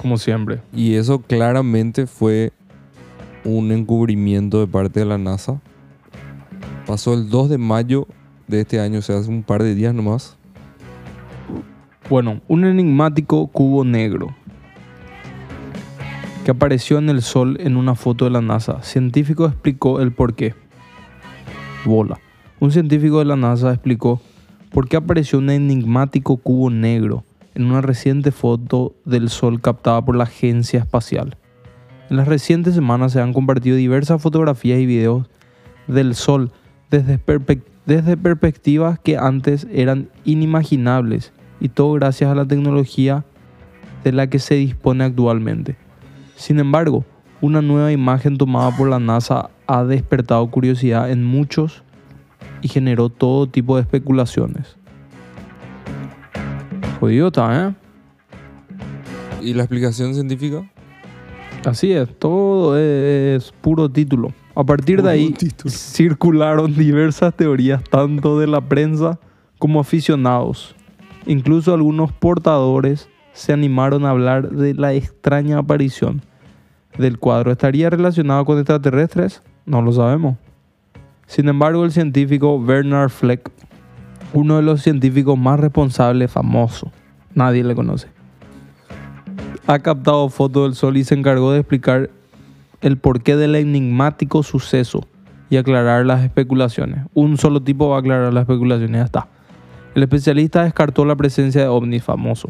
Como 0.00 0.18
siempre. 0.18 0.60
Y 0.72 0.94
eso 0.94 1.20
claramente 1.20 2.06
fue 2.06 2.52
un 3.44 3.72
encubrimiento 3.72 4.60
de 4.60 4.66
parte 4.66 5.00
de 5.00 5.06
la 5.06 5.18
NASA. 5.18 5.60
Pasó 6.86 7.14
el 7.14 7.28
2 7.28 7.50
de 7.50 7.58
mayo 7.58 8.06
de 8.46 8.60
este 8.60 8.80
año, 8.80 9.00
o 9.00 9.02
sea, 9.02 9.18
hace 9.18 9.30
un 9.30 9.42
par 9.42 9.62
de 9.62 9.74
días 9.74 9.94
nomás. 9.94 10.36
Bueno, 12.08 12.40
un 12.48 12.64
enigmático 12.64 13.46
cubo 13.48 13.84
negro 13.84 14.34
que 16.44 16.52
apareció 16.52 16.96
en 16.96 17.10
el 17.10 17.20
Sol 17.20 17.58
en 17.60 17.76
una 17.76 17.94
foto 17.94 18.24
de 18.24 18.30
la 18.30 18.40
NASA. 18.40 18.82
Científico 18.82 19.44
explicó 19.46 20.00
el 20.00 20.12
porqué. 20.12 20.54
Bola. 21.84 22.18
Un 22.60 22.70
científico 22.72 23.18
de 23.18 23.26
la 23.26 23.36
NASA 23.36 23.70
explicó 23.70 24.22
por 24.70 24.88
qué 24.88 24.96
apareció 24.96 25.38
un 25.38 25.50
enigmático 25.50 26.36
cubo 26.36 26.70
negro 26.70 27.24
en 27.54 27.64
una 27.64 27.80
reciente 27.80 28.30
foto 28.30 28.94
del 29.04 29.30
Sol 29.30 29.60
captada 29.60 30.04
por 30.04 30.16
la 30.16 30.24
Agencia 30.24 30.78
Espacial. 30.78 31.36
En 32.10 32.16
las 32.16 32.28
recientes 32.28 32.74
semanas 32.74 33.12
se 33.12 33.20
han 33.20 33.32
compartido 33.32 33.76
diversas 33.76 34.22
fotografías 34.22 34.78
y 34.78 34.86
videos 34.86 35.28
del 35.86 36.14
Sol 36.14 36.52
desde, 36.90 37.20
desde 37.86 38.16
perspectivas 38.16 38.98
que 38.98 39.16
antes 39.16 39.66
eran 39.72 40.08
inimaginables 40.24 41.32
y 41.60 41.68
todo 41.68 41.94
gracias 41.94 42.30
a 42.30 42.34
la 42.34 42.46
tecnología 42.46 43.24
de 44.04 44.12
la 44.12 44.28
que 44.28 44.38
se 44.38 44.54
dispone 44.54 45.04
actualmente. 45.04 45.76
Sin 46.36 46.60
embargo, 46.60 47.04
una 47.40 47.62
nueva 47.62 47.92
imagen 47.92 48.38
tomada 48.38 48.76
por 48.76 48.88
la 48.88 49.00
NASA 49.00 49.50
ha 49.66 49.84
despertado 49.84 50.48
curiosidad 50.50 51.10
en 51.10 51.24
muchos 51.24 51.82
y 52.62 52.68
generó 52.68 53.08
todo 53.08 53.48
tipo 53.48 53.76
de 53.76 53.82
especulaciones. 53.82 54.76
Jodido 57.00 57.28
está, 57.28 57.68
¿eh? 57.68 57.74
¿Y 59.42 59.54
la 59.54 59.62
explicación 59.62 60.14
científica? 60.14 60.68
Así 61.64 61.92
es, 61.92 62.08
todo 62.18 62.76
es 62.78 63.52
puro 63.60 63.88
título. 63.88 64.32
A 64.54 64.64
partir 64.64 64.96
de 64.96 65.02
Puro 65.02 65.12
ahí 65.12 65.30
título. 65.30 65.70
circularon 65.70 66.74
diversas 66.74 67.34
teorías 67.34 67.82
tanto 67.84 68.40
de 68.40 68.48
la 68.48 68.60
prensa 68.60 69.18
como 69.58 69.80
aficionados. 69.80 70.74
Incluso 71.26 71.74
algunos 71.74 72.12
portadores 72.12 73.08
se 73.32 73.52
animaron 73.52 74.04
a 74.04 74.10
hablar 74.10 74.50
de 74.50 74.74
la 74.74 74.94
extraña 74.94 75.58
aparición 75.58 76.22
del 76.96 77.18
cuadro. 77.18 77.52
¿Estaría 77.52 77.90
relacionado 77.90 78.44
con 78.44 78.58
extraterrestres? 78.58 79.42
No 79.64 79.82
lo 79.82 79.92
sabemos. 79.92 80.36
Sin 81.28 81.46
embargo, 81.46 81.84
el 81.84 81.92
científico 81.92 82.58
Bernard 82.58 83.10
Fleck, 83.10 83.50
uno 84.32 84.56
de 84.56 84.62
los 84.62 84.80
científicos 84.80 85.38
más 85.38 85.60
responsables, 85.60 86.32
famoso, 86.32 86.90
nadie 87.34 87.62
le 87.62 87.74
conoce, 87.74 88.08
ha 89.66 89.78
captado 89.78 90.30
fotos 90.30 90.64
del 90.64 90.74
sol 90.74 90.96
y 90.96 91.04
se 91.04 91.14
encargó 91.14 91.52
de 91.52 91.60
explicar 91.60 92.08
el 92.80 92.96
porqué 92.96 93.36
del 93.36 93.56
enigmático 93.56 94.42
suceso 94.42 95.06
y 95.50 95.58
aclarar 95.58 96.06
las 96.06 96.24
especulaciones. 96.24 97.04
Un 97.12 97.36
solo 97.36 97.62
tipo 97.62 97.90
va 97.90 97.96
a 97.96 98.00
aclarar 98.00 98.32
las 98.32 98.42
especulaciones, 98.42 98.98
ya 98.98 99.04
está. 99.04 99.28
El 99.94 100.04
especialista 100.04 100.64
descartó 100.64 101.04
la 101.04 101.16
presencia 101.16 101.60
de 101.60 101.68
ovnis 101.68 102.04
famoso. 102.04 102.48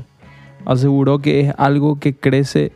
Aseguró 0.65 1.19
que 1.19 1.41
es 1.41 1.55
algo 1.59 1.99
que 1.99 2.15
crece, 2.15 2.71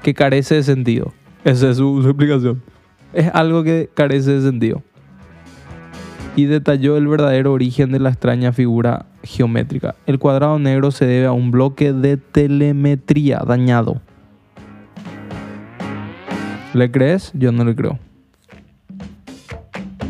que 0.00 0.14
carece 0.14 0.54
de 0.54 0.62
sentido. 0.62 1.12
Esa 1.42 1.70
es 1.70 1.78
su, 1.78 2.02
su 2.02 2.08
explicación. 2.08 2.62
Es 3.12 3.28
algo 3.34 3.64
que 3.64 3.90
carece 3.94 4.30
de 4.30 4.42
sentido. 4.42 4.82
Y 6.36 6.46
detalló 6.46 6.96
el 6.96 7.06
verdadero 7.06 7.52
origen 7.52 7.92
de 7.92 8.00
la 8.00 8.10
extraña 8.10 8.52
figura 8.52 9.06
geométrica. 9.22 9.94
El 10.06 10.18
cuadrado 10.18 10.58
negro 10.58 10.90
se 10.90 11.06
debe 11.06 11.26
a 11.26 11.32
un 11.32 11.50
bloque 11.50 11.92
de 11.92 12.16
telemetría 12.16 13.42
dañado. 13.46 14.00
¿Le 16.72 16.90
crees? 16.90 17.30
Yo 17.34 17.52
no 17.52 17.64
le 17.64 17.76
creo. 17.76 17.98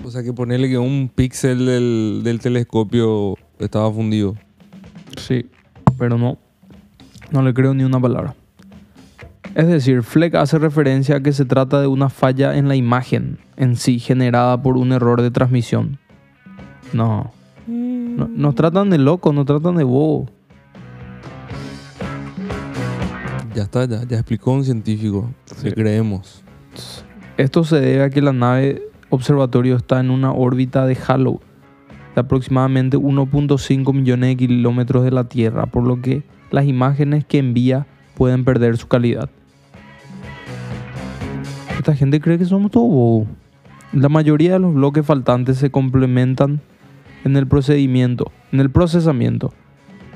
O 0.02 0.10
sea 0.10 0.22
que 0.22 0.32
ponerle 0.32 0.68
que 0.68 0.78
un 0.78 1.10
píxel 1.14 1.66
del, 1.66 2.22
del 2.24 2.40
telescopio 2.40 3.36
estaba 3.58 3.92
fundido. 3.92 4.34
Sí, 5.18 5.46
pero 5.98 6.16
no. 6.16 6.38
No 7.30 7.42
le 7.42 7.52
creo 7.52 7.74
ni 7.74 7.84
una 7.84 8.00
palabra. 8.00 8.34
Es 9.54 9.68
decir, 9.68 10.02
Fleck 10.02 10.34
hace 10.34 10.58
referencia 10.58 11.16
a 11.16 11.20
que 11.20 11.32
se 11.32 11.44
trata 11.44 11.80
de 11.80 11.86
una 11.86 12.08
falla 12.08 12.56
en 12.56 12.66
la 12.66 12.74
imagen 12.74 13.38
en 13.56 13.76
sí 13.76 13.98
generada 13.98 14.60
por 14.60 14.76
un 14.76 14.92
error 14.92 15.22
de 15.22 15.30
transmisión. 15.30 15.98
No. 16.92 17.32
no 17.66 18.28
nos 18.28 18.54
tratan 18.54 18.90
de 18.90 18.98
locos, 18.98 19.34
nos 19.34 19.46
tratan 19.46 19.76
de 19.76 19.84
bobo. 19.84 20.28
Ya 23.54 23.62
está, 23.62 23.84
ya, 23.86 24.02
ya 24.04 24.16
explicó 24.16 24.52
un 24.52 24.64
científico. 24.64 25.30
Sí. 25.46 25.68
Le 25.68 25.74
creemos. 25.74 26.44
Esto 27.36 27.64
se 27.64 27.80
debe 27.80 28.04
a 28.04 28.10
que 28.10 28.20
la 28.20 28.32
nave 28.32 28.82
observatorio 29.10 29.76
está 29.76 30.00
en 30.00 30.10
una 30.10 30.32
órbita 30.32 30.86
de 30.86 30.96
Halo 31.06 31.40
de 32.14 32.20
aproximadamente 32.20 32.96
1.5 32.96 33.92
millones 33.92 34.30
de 34.30 34.36
kilómetros 34.36 35.04
de 35.04 35.10
la 35.10 35.24
Tierra, 35.24 35.66
por 35.66 35.84
lo 35.84 36.00
que 36.00 36.22
las 36.50 36.64
imágenes 36.66 37.24
que 37.24 37.38
envía 37.38 37.86
pueden 38.16 38.44
perder 38.44 38.76
su 38.76 38.86
calidad. 38.86 39.28
Esta 41.76 41.94
gente 41.94 42.20
cree 42.20 42.38
que 42.38 42.44
somos 42.44 42.70
todos 42.70 42.88
bobos. 42.88 43.28
La 43.92 44.08
mayoría 44.08 44.54
de 44.54 44.58
los 44.60 44.74
bloques 44.74 45.04
faltantes 45.04 45.58
se 45.58 45.70
complementan 45.70 46.60
en 47.24 47.36
el 47.36 47.46
procedimiento, 47.46 48.30
en 48.52 48.60
el 48.60 48.70
procesamiento, 48.70 49.52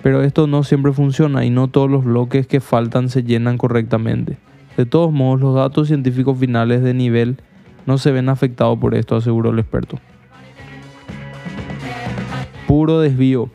pero 0.02 0.22
esto 0.22 0.46
no 0.46 0.62
siempre 0.62 0.92
funciona 0.92 1.44
y 1.44 1.50
no 1.50 1.68
todos 1.68 1.90
los 1.90 2.04
bloques 2.04 2.46
que 2.46 2.60
faltan 2.60 3.08
se 3.08 3.24
llenan 3.24 3.58
correctamente. 3.58 4.36
De 4.76 4.86
todos 4.86 5.12
modos, 5.12 5.40
los 5.40 5.54
datos 5.54 5.88
científicos 5.88 6.38
finales 6.38 6.82
de 6.82 6.94
nivel 6.94 7.38
no 7.86 7.98
se 7.98 8.12
ven 8.12 8.28
afectados 8.28 8.78
por 8.78 8.94
esto, 8.94 9.16
aseguró 9.16 9.50
el 9.50 9.58
experto. 9.58 9.98
Puro 12.66 13.00
desvío. 13.00 13.50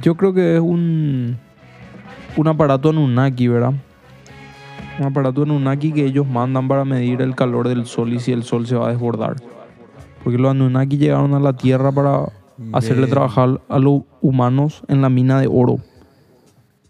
Yo 0.00 0.16
creo 0.16 0.32
que 0.32 0.54
es 0.54 0.60
un, 0.60 1.36
un 2.36 2.48
aparato 2.48 2.88
Anunnaki, 2.88 3.48
¿verdad? 3.48 3.74
Un 4.98 5.06
aparato 5.06 5.42
Anunnaki 5.42 5.92
que 5.92 6.04
ellos 6.04 6.26
mandan 6.26 6.68
para 6.68 6.84
medir 6.84 7.22
el 7.22 7.34
calor 7.34 7.68
del 7.68 7.86
sol 7.86 8.12
y 8.12 8.20
si 8.20 8.32
el 8.32 8.42
sol 8.44 8.66
se 8.66 8.74
va 8.76 8.88
a 8.88 8.90
desbordar. 8.92 9.36
Porque 10.22 10.38
los 10.38 10.50
Anunnaki 10.50 10.98
llegaron 10.98 11.34
a 11.34 11.40
la 11.40 11.56
Tierra 11.56 11.90
para 11.90 12.28
hacerle 12.72 13.06
trabajar 13.06 13.60
a 13.68 13.78
los 13.78 14.02
humanos 14.20 14.82
en 14.88 15.00
la 15.02 15.08
mina 15.08 15.40
de 15.40 15.48
oro. 15.50 15.78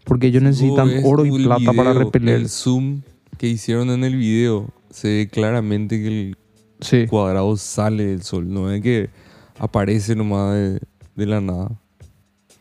Porque 0.03 0.27
ellos 0.27 0.43
necesitan 0.43 0.89
oro 1.05 1.25
y 1.25 1.43
plata 1.43 1.71
para 1.73 1.93
repeler. 1.93 2.35
El 2.35 2.49
zoom 2.49 3.01
que 3.37 3.47
hicieron 3.47 3.89
en 3.89 4.03
el 4.03 4.15
video 4.17 4.67
se 4.89 5.07
ve 5.07 5.27
claramente 5.31 5.99
que 6.01 6.07
el 6.07 6.37
Sí. 6.81 7.07
cuadrado 7.07 7.55
sale 7.55 8.05
del 8.07 8.23
sol. 8.23 8.51
No 8.53 8.69
es 8.69 8.81
que 8.81 9.09
aparece 9.57 10.15
nomás 10.15 10.53
de, 10.53 10.79
de 11.15 11.25
la 11.25 11.39
nada. 11.39 11.71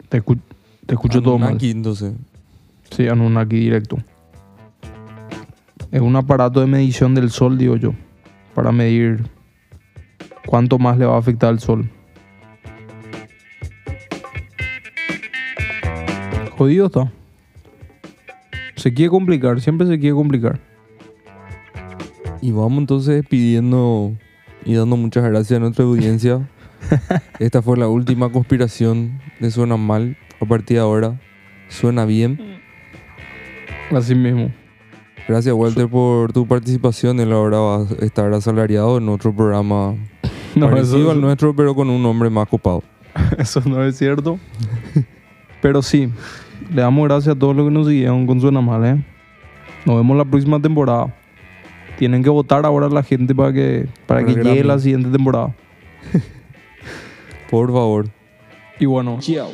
Te, 0.08 0.22
escu- 0.22 0.38
te 0.86 0.94
escucho 0.94 1.20
todo 1.20 1.36
mal. 1.38 1.48
Anunnaki, 1.48 1.70
entonces. 1.70 2.12
Sí, 2.96 3.08
Anunnaki 3.08 3.56
directo. 3.56 3.98
Es 5.92 6.00
un 6.00 6.16
aparato 6.16 6.60
de 6.60 6.66
medición 6.66 7.14
del 7.14 7.30
sol, 7.30 7.58
digo 7.58 7.76
yo. 7.76 7.92
Para 8.54 8.72
medir 8.72 9.24
cuánto 10.46 10.78
más 10.78 10.96
le 10.96 11.04
va 11.04 11.16
a 11.16 11.18
afectar 11.18 11.52
el 11.52 11.60
sol. 11.60 11.88
Jodido 16.56 16.86
está. 16.86 17.12
Se 18.76 18.94
quiere 18.94 19.10
complicar, 19.10 19.60
siempre 19.60 19.86
se 19.86 19.98
quiere 19.98 20.14
complicar. 20.14 20.60
Y 22.40 22.52
vamos 22.52 22.78
entonces 22.78 23.22
pidiendo 23.28 24.16
y 24.64 24.74
dando 24.74 24.96
muchas 24.96 25.24
gracias 25.24 25.58
a 25.58 25.60
nuestra 25.60 25.84
audiencia. 25.84 26.48
Esta 27.38 27.60
fue 27.60 27.76
la 27.76 27.88
última 27.88 28.32
conspiración 28.32 29.20
de 29.40 29.50
Suena 29.50 29.76
Mal. 29.76 30.16
A 30.40 30.46
partir 30.46 30.78
de 30.78 30.82
ahora, 30.82 31.20
suena 31.68 32.06
bien. 32.06 32.60
Así 33.90 34.14
mismo. 34.14 34.50
Gracias, 35.28 35.54
Walter, 35.54 35.88
por 35.88 36.32
tu 36.32 36.46
participación. 36.46 37.20
Él 37.20 37.32
ahora 37.32 37.58
va 37.58 37.76
a 37.82 38.04
estar 38.04 38.32
asalariado 38.32 38.98
en 38.98 39.08
otro 39.08 39.34
programa 39.34 39.94
No, 40.54 40.68
parecido 40.68 40.98
eso, 40.98 41.10
al 41.10 41.20
nuestro, 41.20 41.54
pero 41.54 41.74
con 41.74 41.88
un 41.88 42.02
nombre 42.02 42.28
más 42.30 42.48
copado. 42.48 42.82
eso 43.38 43.62
no 43.64 43.82
es 43.84 43.96
cierto. 43.96 44.38
Pero 45.60 45.82
sí, 45.82 46.10
le 46.72 46.82
damos 46.82 47.04
gracias 47.04 47.36
a 47.36 47.38
todos 47.38 47.56
los 47.56 47.66
que 47.66 47.72
nos 47.72 47.86
siguieron 47.86 48.26
con 48.26 48.40
Suena 48.40 48.60
Mal, 48.60 48.84
¿eh? 48.84 49.04
Nos 49.84 49.96
vemos 49.96 50.16
la 50.16 50.24
próxima 50.24 50.60
temporada. 50.60 51.14
Tienen 51.98 52.22
que 52.22 52.30
votar 52.30 52.66
ahora 52.66 52.88
la 52.88 53.02
gente 53.02 53.34
para 53.34 53.52
que, 53.52 53.86
para 54.06 54.24
que 54.24 54.34
llegue 54.34 54.64
la 54.64 54.78
siguiente 54.78 55.10
temporada. 55.10 55.54
Por 57.50 57.68
favor. 57.68 58.06
Y 58.78 58.86
bueno, 58.86 59.18
chao. 59.20 59.50